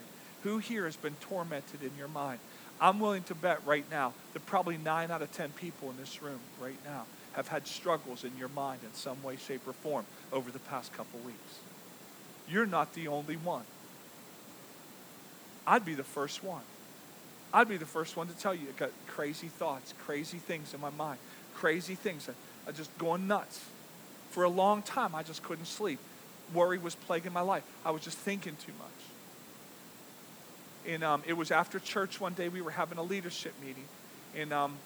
[0.43, 2.41] Who here has been tormented in your mind?
[2.81, 6.23] I'm willing to bet right now that probably nine out of ten people in this
[6.23, 10.05] room right now have had struggles in your mind in some way, shape, or form
[10.33, 11.59] over the past couple weeks.
[12.49, 13.65] You're not the only one.
[15.67, 16.63] I'd be the first one.
[17.53, 20.81] I'd be the first one to tell you, I got crazy thoughts, crazy things in
[20.81, 21.19] my mind,
[21.55, 22.29] crazy things.
[22.29, 23.65] I, I just going nuts.
[24.31, 25.99] For a long time, I just couldn't sleep.
[26.55, 27.63] Worry was plaguing my life.
[27.85, 28.89] I was just thinking too much.
[30.87, 33.85] And um, it was after church one day, we were having a leadership meeting.
[34.37, 34.77] And, um,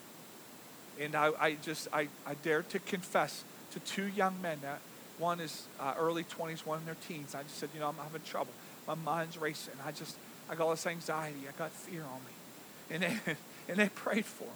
[1.00, 4.80] and I, I just, I, I dared to confess to two young men that
[5.18, 7.35] one is uh, early 20s, one in their teens.
[7.35, 8.52] I just said, you know, I'm having trouble.
[8.87, 9.74] My mind's racing.
[9.87, 10.16] I just,
[10.50, 11.40] I got all this anxiety.
[11.48, 12.94] I got fear on me.
[12.94, 13.37] And they,
[13.68, 14.50] and they prayed for me.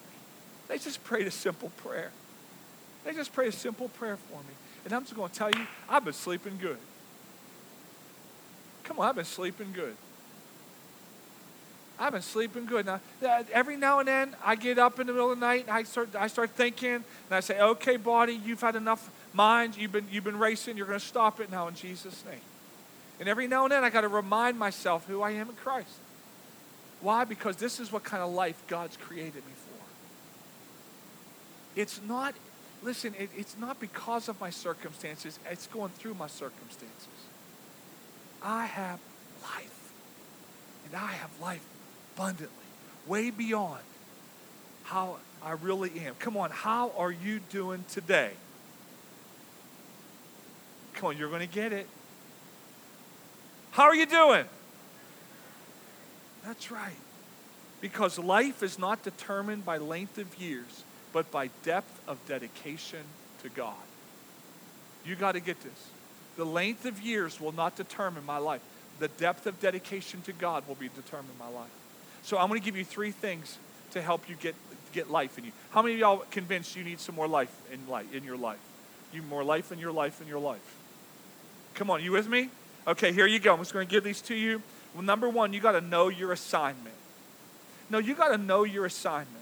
[0.69, 2.11] They just prayed a simple prayer.
[3.05, 4.55] They just prayed a simple prayer for me.
[4.89, 6.79] And I'm just going to tell you, I've been sleeping good.
[8.85, 9.95] Come on, I've been sleeping good.
[11.99, 12.87] I've been sleeping good.
[12.87, 12.99] Now,
[13.53, 15.83] every now and then, I get up in the middle of the night and I
[15.83, 19.77] start, I start thinking, and I say, okay, body, you've had enough mind.
[19.77, 20.79] You've been, you've been racing.
[20.79, 22.41] You're going to stop it now in Jesus' name.
[23.21, 25.99] And every now and then, I got to remind myself who I am in Christ.
[27.03, 27.25] Why?
[27.25, 29.85] Because this is what kind of life God's created me for.
[31.79, 32.35] It's not
[32.83, 37.09] listen, it, it's not because of my circumstances, it's going through my circumstances.
[38.43, 39.01] I have
[39.43, 39.93] life,
[40.87, 41.65] and I have life
[42.15, 42.49] abundantly,
[43.07, 43.83] way beyond
[44.85, 46.15] how I really am.
[46.19, 48.31] Come on, how are you doing today?
[50.95, 51.87] Come on, you're going to get it.
[53.71, 54.45] How are you doing?
[56.45, 56.97] That's right.
[57.81, 60.83] Because life is not determined by length of years,
[61.19, 63.01] but by depth of dedication
[63.43, 63.75] to God.
[65.05, 65.89] You got to get this.
[66.37, 68.61] The length of years will not determine my life.
[69.01, 71.73] The depth of dedication to God will be determine my life.
[72.23, 73.59] So I'm going to give you three things
[73.91, 74.55] to help you get,
[74.93, 75.51] get life in you.
[75.71, 78.61] How many of y'all convinced you need some more life in life in your life?
[79.13, 80.77] You more life in your life in your life.
[81.75, 82.49] Come on, you with me?
[82.87, 83.55] Okay, here you go.
[83.55, 84.63] I'm just going to give these to you.
[84.95, 86.95] Well, number one, you got to know your assignment.
[87.91, 89.38] No, you got to know your assignment.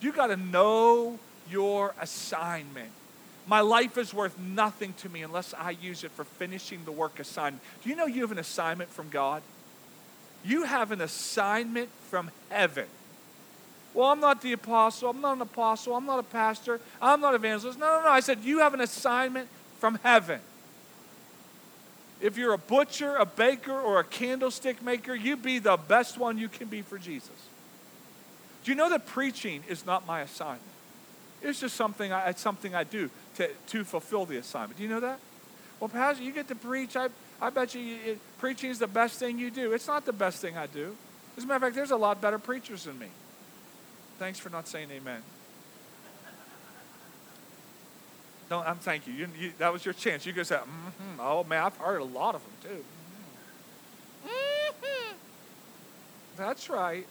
[0.00, 1.18] You got to know
[1.50, 2.90] your assignment.
[3.46, 7.18] My life is worth nothing to me unless I use it for finishing the work
[7.18, 7.60] assigned.
[7.82, 9.42] Do you know you have an assignment from God?
[10.44, 12.86] You have an assignment from heaven.
[13.94, 15.10] Well, I'm not the apostle.
[15.10, 15.94] I'm not an apostle.
[15.96, 16.78] I'm not a pastor.
[17.00, 17.78] I'm not an evangelist.
[17.78, 18.10] No, no, no.
[18.10, 20.40] I said, you have an assignment from heaven.
[22.20, 26.36] If you're a butcher, a baker, or a candlestick maker, you be the best one
[26.36, 27.30] you can be for Jesus.
[28.68, 30.60] Do you know that preaching is not my assignment?
[31.40, 34.76] It's just something I, it's something I do to, to fulfill the assignment.
[34.76, 35.20] Do you know that?
[35.80, 36.94] Well, Pastor, you get to preach.
[36.94, 37.08] I,
[37.40, 39.72] I bet you it, preaching is the best thing you do.
[39.72, 40.94] It's not the best thing I do.
[41.38, 43.06] As a matter of fact, there's a lot better preachers than me.
[44.18, 45.22] Thanks for not saying amen.
[48.50, 49.14] Don't, I'm thank you.
[49.14, 50.26] you, you that was your chance.
[50.26, 51.20] You could say, mm-hmm.
[51.20, 52.84] oh man, I've heard a lot of them too.
[54.28, 55.14] Mm-hmm.
[56.36, 57.06] That's right.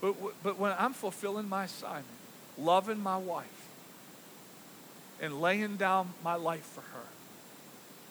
[0.00, 2.06] But, but when I'm fulfilling my assignment,
[2.58, 3.68] loving my wife,
[5.20, 7.06] and laying down my life for her,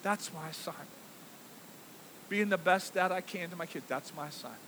[0.04, 0.88] that's my assignment.
[2.30, 4.62] Being the best dad I can to my kids, that's my assignment.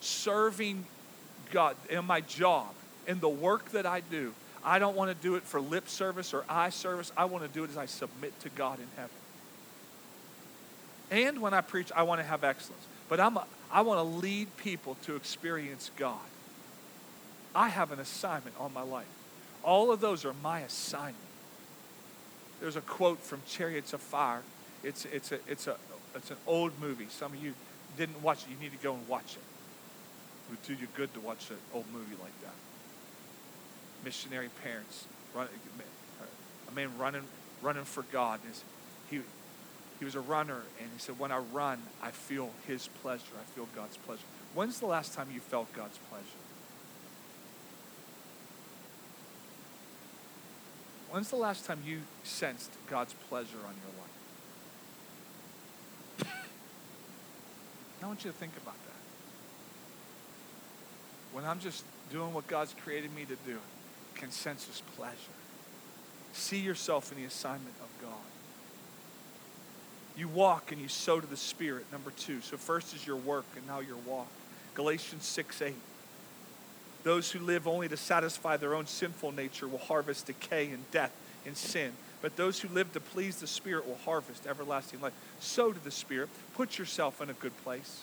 [0.00, 0.84] Serving
[1.50, 2.68] God in my job,
[3.06, 4.34] in the work that I do,
[4.66, 7.12] I don't want to do it for lip service or eye service.
[7.16, 9.10] I want to do it as I submit to God in heaven.
[11.08, 12.82] And when I preach, I want to have excellence.
[13.08, 13.38] But I'm
[13.70, 16.18] I want to lead people to experience God.
[17.54, 19.06] I have an assignment on my life.
[19.62, 21.16] All of those are my assignment.
[22.60, 24.42] There's a quote from Chariots of Fire.
[24.84, 25.76] It's, it's, a, it's, a,
[26.14, 27.06] it's an old movie.
[27.10, 27.54] Some of you
[27.96, 28.50] didn't watch it.
[28.50, 29.42] You need to go and watch it.
[30.46, 32.54] It would do you good to watch an old movie like that
[34.06, 35.48] missionary parents, run,
[36.70, 37.24] a man running,
[37.60, 38.38] running for God.
[39.10, 39.20] He,
[39.98, 43.22] he was a runner, and he said, When I run, I feel His pleasure.
[43.38, 44.22] I feel God's pleasure.
[44.54, 46.26] When's the last time you felt God's pleasure?
[51.10, 53.74] When's the last time you sensed God's pleasure on
[56.20, 56.34] your life?
[58.02, 58.92] I want you to think about that.
[61.32, 63.58] When I'm just doing what God's created me to do,
[64.14, 65.14] consensus pleasure.
[66.32, 68.35] See yourself in the assignment of God.
[70.16, 72.40] You walk and you sow to the Spirit, number two.
[72.40, 74.28] So, first is your work and now your walk.
[74.74, 75.74] Galatians 6 8.
[77.04, 81.12] Those who live only to satisfy their own sinful nature will harvest decay and death
[81.44, 81.92] and sin.
[82.22, 85.12] But those who live to please the Spirit will harvest everlasting life.
[85.38, 86.30] Sow to the Spirit.
[86.54, 88.00] Put yourself in a good place.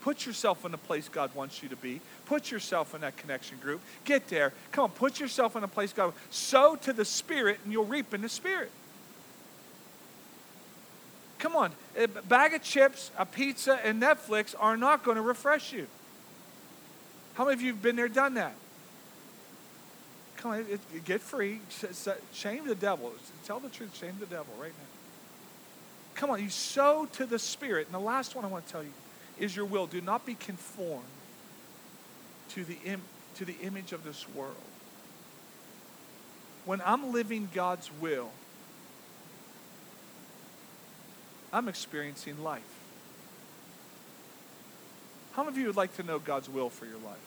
[0.00, 2.00] Put yourself in the place God wants you to be.
[2.24, 3.82] Put yourself in that connection group.
[4.04, 4.52] Get there.
[4.72, 6.14] Come on, put yourself in a place God.
[6.30, 8.70] Sow to the Spirit, and you'll reap in the Spirit.
[11.40, 15.72] Come on, a bag of chips, a pizza, and Netflix are not going to refresh
[15.72, 15.86] you.
[17.34, 18.54] How many of you have been there, done that?
[20.36, 21.60] Come on, it, it, get free.
[22.32, 23.12] Shame the devil.
[23.46, 23.96] Tell the truth.
[23.96, 24.86] Shame the devil right now.
[26.14, 27.86] Come on, you sow to the Spirit.
[27.86, 28.92] And the last one I want to tell you
[29.38, 29.86] is your will.
[29.86, 31.04] Do not be conformed
[32.50, 33.02] to the, Im-
[33.36, 34.54] to the image of this world.
[36.66, 38.30] When I'm living God's will,
[41.52, 42.62] I'm experiencing life.
[45.32, 47.18] How many of you would like to know God's will for your life?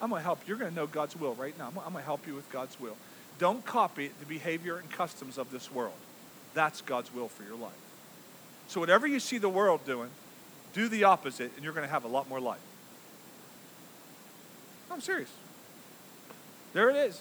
[0.00, 0.46] I'm going to help.
[0.46, 1.68] You're going to know God's will right now.
[1.68, 2.96] I'm going to help you with God's will.
[3.38, 5.94] Don't copy the behavior and customs of this world.
[6.54, 7.72] That's God's will for your life.
[8.68, 10.10] So, whatever you see the world doing,
[10.74, 12.58] do the opposite, and you're going to have a lot more life.
[14.90, 15.30] I'm serious.
[16.72, 17.20] There it is.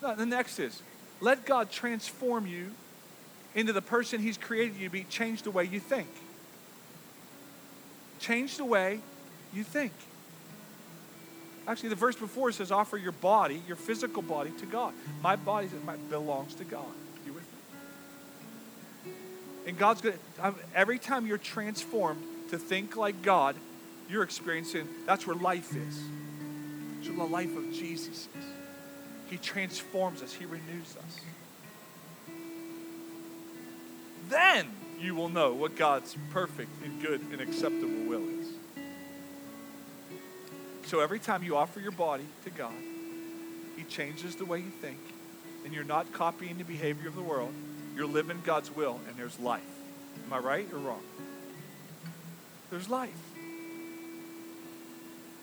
[0.00, 0.82] The next is
[1.20, 2.72] let God transform you
[3.54, 5.04] into the person He's created you to be.
[5.04, 6.08] Change the way you think.
[8.18, 9.00] Change the way
[9.52, 9.92] you think.
[11.66, 14.94] Actually, the verse before says, offer your body, your physical body, to God.
[15.22, 15.68] My body
[16.10, 16.84] belongs to God.
[17.24, 17.42] You with
[19.04, 19.12] me?
[19.68, 20.16] And God's going
[20.74, 23.54] every time you're transformed to think like God,
[24.08, 26.00] you're experiencing, that's where life is.
[26.96, 28.28] That's where the life of Jesus is.
[29.28, 31.20] He transforms us, He renews us.
[34.32, 34.66] Then
[34.98, 38.48] you will know what God's perfect and good and acceptable will is.
[40.86, 42.72] So every time you offer your body to God,
[43.76, 44.98] He changes the way you think,
[45.66, 47.52] and you're not copying the behavior of the world.
[47.94, 49.60] You're living God's will, and there's life.
[50.26, 51.02] Am I right or wrong?
[52.70, 53.10] There's life.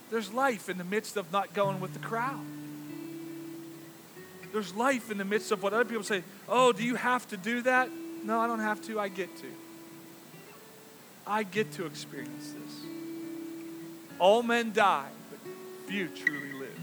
[0.10, 2.44] There's life in the midst of not going with the crowd.
[4.52, 7.38] There's life in the midst of what other people say, oh, do you have to
[7.38, 7.88] do that?
[8.24, 9.00] No, I don't have to.
[9.00, 9.48] I get to.
[11.26, 12.86] I get to experience this.
[14.20, 15.40] All men die, but
[15.88, 16.80] few truly live.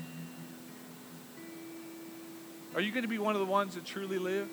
[2.74, 4.48] Are you going to be one of the ones that truly live?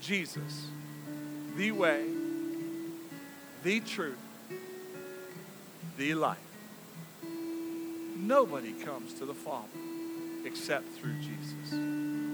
[0.00, 0.68] Jesus,
[1.56, 2.04] the way,
[3.62, 4.18] the truth,
[5.98, 6.38] the life.
[8.16, 9.66] Nobody comes to the Father
[10.44, 12.25] except through Jesus.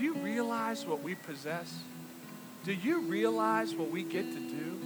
[0.00, 1.78] Do you realize what we possess?
[2.64, 4.78] Do you realize what we get to do?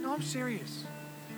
[0.00, 0.84] No, I'm serious.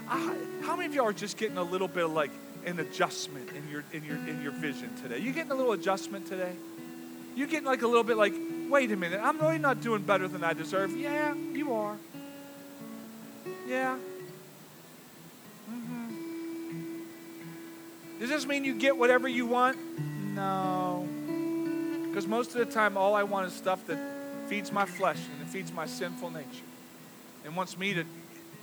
[0.09, 2.31] I, how many of y'all are just getting a little bit of like
[2.65, 5.19] an adjustment in your in your in your vision today?
[5.19, 6.53] You getting a little adjustment today?
[7.35, 8.35] You getting like a little bit like,
[8.69, 10.97] wait a minute, I'm really not doing better than I deserve.
[10.97, 11.97] Yeah, you are.
[13.67, 13.99] Yeah.
[15.69, 17.01] Mm-hmm.
[18.21, 19.77] Does this mean you get whatever you want?
[20.37, 21.09] No.
[22.09, 23.99] Because most of the time, all I want is stuff that
[24.49, 26.65] feeds my flesh and it feeds my sinful nature
[27.45, 28.05] and wants me to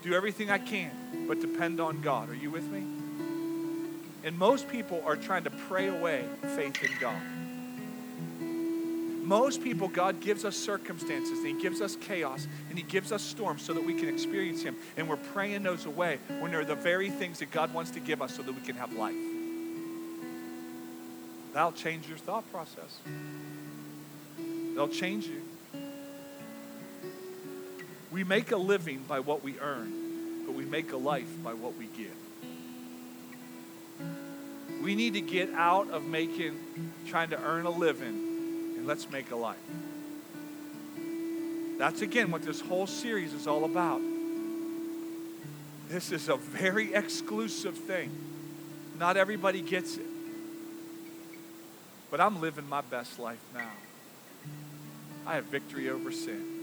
[0.04, 0.92] do everything I can
[1.28, 2.30] but depend on God.
[2.30, 2.84] Are you with me?
[4.24, 6.26] And most people are trying to pray away
[6.56, 7.22] faith in God.
[9.26, 13.24] Most people, God gives us circumstances, and He gives us chaos, and He gives us
[13.24, 14.76] storms so that we can experience Him.
[14.98, 18.22] And we're praying those away when they're the very things that God wants to give
[18.22, 19.16] us so that we can have life.
[21.56, 23.00] That'll change your thought process,
[24.76, 25.42] they'll change you.
[28.12, 31.78] We make a living by what we earn, but we make a life by what
[31.78, 32.12] we give.
[34.84, 36.60] We need to get out of making,
[37.08, 39.56] trying to earn a living and let's make a life.
[41.78, 44.02] That's again what this whole series is all about.
[45.88, 48.12] This is a very exclusive thing.
[49.00, 50.15] Not everybody gets it.
[52.12, 53.72] But I'm living my best life now.
[55.26, 56.56] I have victory over sin.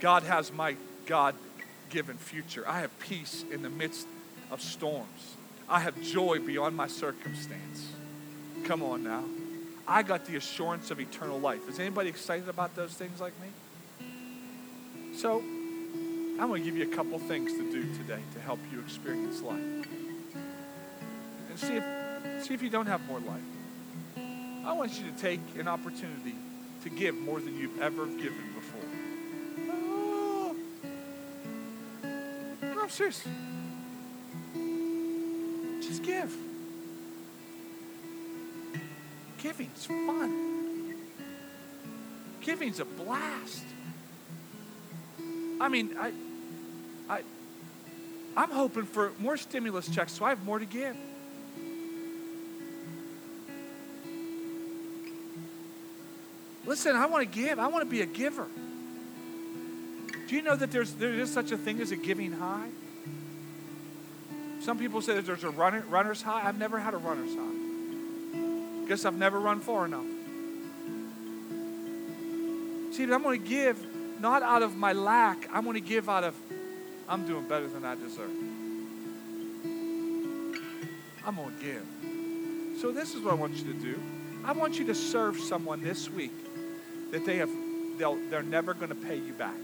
[0.00, 0.76] God has my
[1.06, 1.34] God
[1.90, 2.64] given future.
[2.66, 4.06] I have peace in the midst
[4.50, 5.36] of storms.
[5.68, 7.88] I have joy beyond my circumstance.
[8.64, 9.24] Come on now.
[9.86, 11.68] I got the assurance of eternal life.
[11.68, 13.48] Is anybody excited about those things like me?
[15.14, 18.80] So, I'm going to give you a couple things to do today to help you
[18.80, 19.60] experience life.
[21.50, 23.42] And see if, see if you don't have more life.
[24.64, 26.34] I want you to take an opportunity
[26.82, 28.80] to give more than you've ever given before.
[29.70, 30.56] Oh.
[32.62, 33.24] No, I'm serious.
[35.80, 36.34] Just give.
[39.38, 40.94] Giving's fun.
[42.40, 43.64] Giving's a blast.
[45.60, 46.12] I mean, I,
[47.08, 47.22] I,
[48.36, 50.96] I'm hoping for more stimulus checks so I have more to give.
[56.72, 57.58] Listen, I want to give.
[57.58, 58.46] I want to be a giver.
[60.26, 62.70] Do you know that there's there is such a thing as a giving high?
[64.62, 66.48] Some people say that there's a runner, runner's high.
[66.48, 68.86] I've never had a runner's high.
[68.88, 70.06] Guess I've never run far enough.
[72.94, 73.86] See, I'm going to give
[74.18, 76.34] not out of my lack, I'm going to give out of,
[77.06, 78.30] I'm doing better than I deserve.
[81.26, 82.80] I'm going to give.
[82.80, 84.00] So, this is what I want you to do.
[84.42, 86.32] I want you to serve someone this week
[87.12, 87.50] that they have,
[87.98, 89.54] they'll, they're never going to pay you back.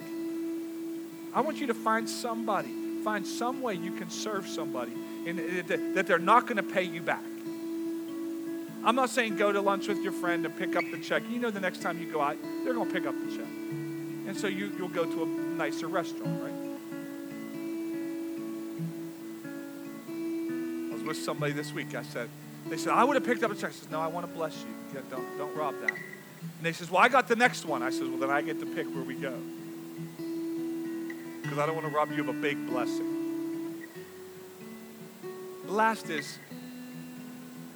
[1.35, 2.71] I want you to find somebody,
[3.03, 4.93] find some way you can serve somebody
[5.27, 7.25] in, that they're not going to pay you back.
[8.85, 11.25] I'm not saying go to lunch with your friend and pick up the check.
[11.29, 13.47] You know the next time you go out, they're going to pick up the check.
[13.47, 16.53] And so you, you'll go to a nicer restaurant, right?
[20.91, 21.95] I was with somebody this week.
[21.95, 22.29] I said,
[22.69, 23.71] they said, I would have picked up a check.
[23.71, 24.69] I said, no, I want to bless you.
[24.95, 25.93] Yeah, don't, don't rob that.
[26.41, 27.83] And they says, well, I got the next one.
[27.83, 29.39] I says, well, then I get to pick where we go.
[31.43, 33.85] Because I don't want to rob you of a big blessing.
[35.67, 36.39] The last is,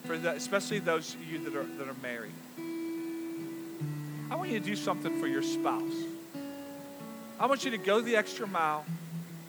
[0.04, 2.32] for the, especially those of you that are, that are married.
[4.30, 5.94] I want you to do something for your spouse.
[7.38, 8.84] I want you to go the extra mile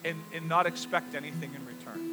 [0.06, 2.10] and, and not expect anything in return.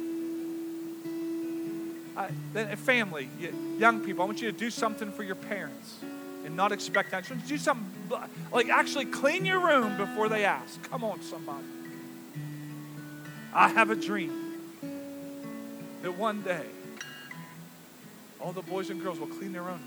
[2.17, 3.29] I, then family,
[3.77, 5.97] young people, I want you to do something for your parents
[6.51, 7.23] and not expect that.
[7.47, 7.89] Do something
[8.51, 10.83] like actually clean your room before they ask.
[10.89, 11.63] Come on, somebody.
[13.53, 14.33] I have a dream
[16.01, 16.65] that one day
[18.41, 19.79] all the boys and girls will clean their own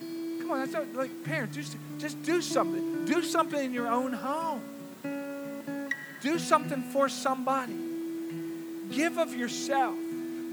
[0.00, 0.40] room.
[0.40, 3.06] Come on, that's not, like parents, just, just do something.
[3.06, 4.60] Do something in your own home.
[6.20, 7.78] Do something for somebody.
[8.90, 9.96] Give of yourself.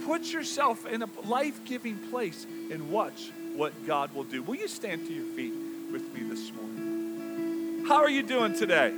[0.05, 3.31] Put yourself in a life giving place and watch
[3.61, 4.41] what God will do.
[4.41, 5.53] Will you stand to your feet
[5.91, 7.85] with me this morning?
[7.87, 8.91] How are you doing today?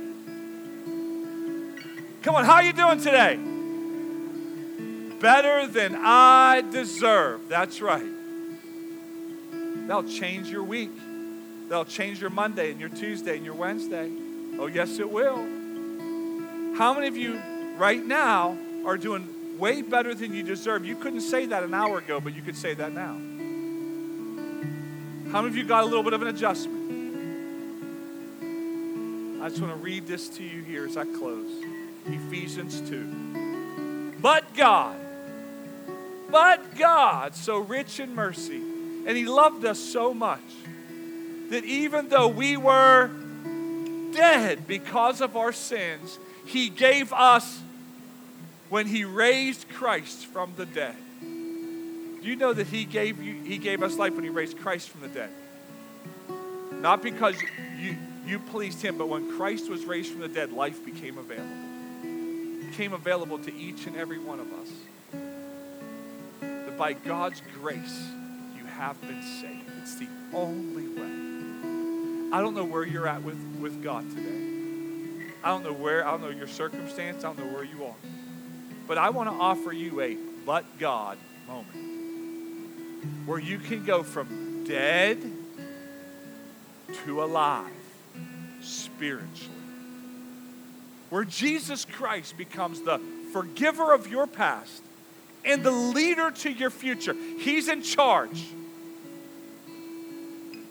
[2.22, 3.36] Come on, how are you doing today?
[5.20, 7.46] Better than I deserve.
[7.46, 8.06] That's right.
[9.86, 10.96] That'll change your week.
[11.68, 14.10] That'll change your Monday and your Tuesday and your Wednesday.
[14.58, 15.44] Oh, yes, it will.
[16.78, 17.38] How many of you
[17.76, 18.56] right now
[18.86, 20.86] are doing way better than you deserve?
[20.86, 23.20] You couldn't say that an hour ago, but you could say that now.
[25.34, 26.92] How many of you got a little bit of an adjustment?
[29.42, 31.50] I just want to read this to you here as I close.
[32.06, 34.14] Ephesians 2.
[34.22, 34.94] But God,
[36.30, 40.38] but God, so rich in mercy, and He loved us so much
[41.50, 43.10] that even though we were
[44.12, 47.60] dead because of our sins, He gave us
[48.68, 50.94] when He raised Christ from the dead.
[52.24, 54.88] Do you know that He gave you He gave us life when He raised Christ
[54.88, 55.28] from the dead?
[56.72, 57.36] Not because
[57.78, 61.54] you you pleased Him, but when Christ was raised from the dead, life became available
[62.70, 64.70] became available to each and every one of us.
[66.40, 68.08] That by God's grace,
[68.56, 69.70] you have been saved.
[69.82, 72.32] It's the only way.
[72.32, 75.28] I don't know where you're at with, with God today.
[75.44, 77.94] I don't know where, I don't know your circumstance, I don't know where you are.
[78.88, 81.93] But I want to offer you a but God moment
[83.26, 85.22] where you can go from dead
[87.04, 87.70] to alive
[88.60, 89.54] spiritually
[91.14, 93.00] where Jesus Christ becomes the
[93.32, 94.82] forgiver of your past
[95.44, 97.14] and the leader to your future.
[97.38, 98.44] He's in charge.
[99.68, 100.66] And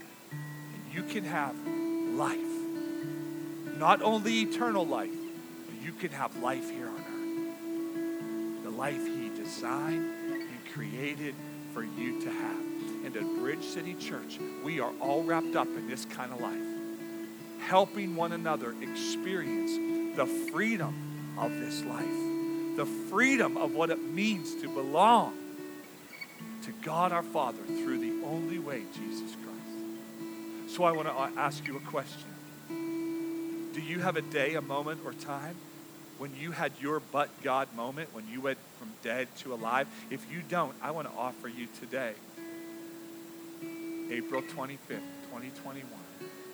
[0.92, 2.38] you can have life.
[3.78, 5.16] Not only eternal life,
[5.66, 8.64] but you can have life here on earth.
[8.66, 11.36] The life He designed and created
[11.74, 12.60] for you to have.
[13.06, 16.62] And at Bridge City Church, we are all wrapped up in this kind of life,
[17.60, 19.72] helping one another experience
[20.16, 20.94] the freedom
[21.38, 25.38] of this life, the freedom of what it means to belong
[26.64, 30.74] to God our Father through the only way, Jesus Christ.
[30.76, 32.30] So I want to uh, ask you a question.
[32.70, 35.56] Do you have a day, a moment, or time
[36.24, 39.90] when you had your but God moment, when you went from dead to alive?
[40.10, 42.14] If you don't, I want to offer you today,
[44.10, 45.04] April 25th,
[45.34, 45.84] 2021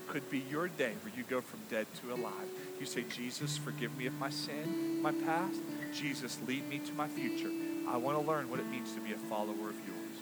[0.08, 2.50] could be your day where you go from dead to alive.
[2.80, 5.60] You say, Jesus, forgive me of my sin, my past.
[5.94, 7.52] Jesus, lead me to my future.
[7.88, 10.18] I want to learn what it means to be a follower of yours.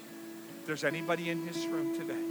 [0.59, 2.25] If there's anybody in this room today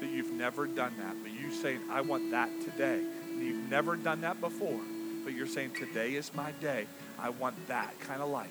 [0.00, 3.00] that you've never done that, but you saying, I want that today,
[3.30, 4.80] and you've never done that before,
[5.28, 6.86] but you're saying, today is my day.
[7.18, 8.48] I want that kind of life.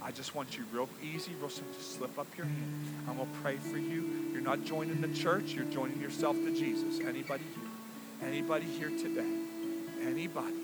[0.00, 2.84] I just want you real easy, real simple, just slip up your hand.
[3.08, 4.30] I'm going to pray for you.
[4.32, 7.00] You're not joining the church, you're joining yourself to Jesus.
[7.00, 8.28] Anybody here?
[8.28, 9.28] Anybody here today?
[10.02, 10.54] Anybody?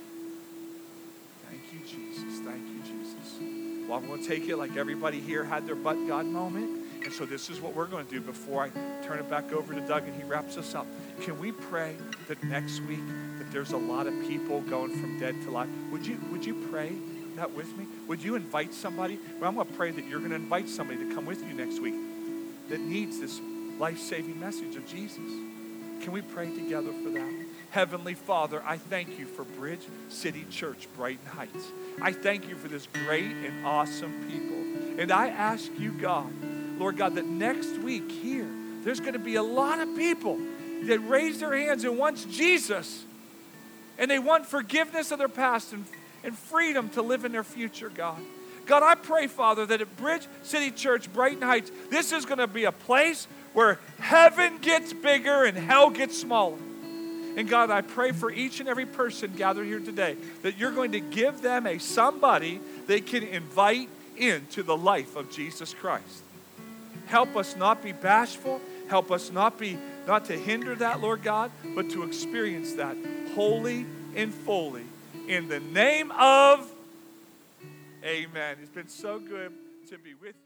[1.51, 2.39] Thank you, Jesus.
[2.45, 3.89] Thank you, Jesus.
[3.89, 6.86] Well, I'm going to take it like everybody here had their but God moment.
[7.05, 8.71] And so this is what we're going to do before I
[9.05, 10.87] turn it back over to Doug and he wraps us up.
[11.21, 11.97] Can we pray
[12.29, 13.07] that next week
[13.39, 15.69] that there's a lot of people going from dead to life?
[15.93, 16.93] Would you would you pray
[17.37, 17.87] that with me?
[18.09, 19.19] Would you invite somebody?
[19.39, 21.55] Well, I'm going to pray that you're going to invite somebody to come with you
[21.55, 21.95] next week
[22.69, 23.41] that needs this
[23.79, 25.19] life-saving message of Jesus.
[26.03, 27.33] Can we pray together for that?
[27.71, 31.67] Heavenly Father, I thank you for Bridge City Church, Brighton Heights.
[32.01, 35.01] I thank you for this great and awesome people.
[35.01, 36.33] And I ask you, God,
[36.79, 38.49] Lord God, that next week here,
[38.83, 40.39] there's going to be a lot of people
[40.85, 43.05] that raise their hands and want Jesus.
[43.99, 45.85] And they want forgiveness of their past and,
[46.23, 48.21] and freedom to live in their future, God.
[48.67, 52.47] God, I pray, Father, that at Bridge City Church, Brighton Heights, this is going to
[52.47, 56.59] be a place where heaven gets bigger and hell gets smaller.
[57.37, 60.93] And God, I pray for each and every person gathered here today that you're going
[60.93, 66.23] to give them a somebody they can invite into the life of Jesus Christ.
[67.07, 68.61] Help us not be bashful.
[68.89, 72.97] Help us not be not to hinder that, Lord God, but to experience that
[73.35, 74.85] wholly and fully.
[75.27, 76.71] In the name of
[78.05, 78.59] Amen.
[78.63, 79.53] It's been so good
[79.89, 80.37] to be with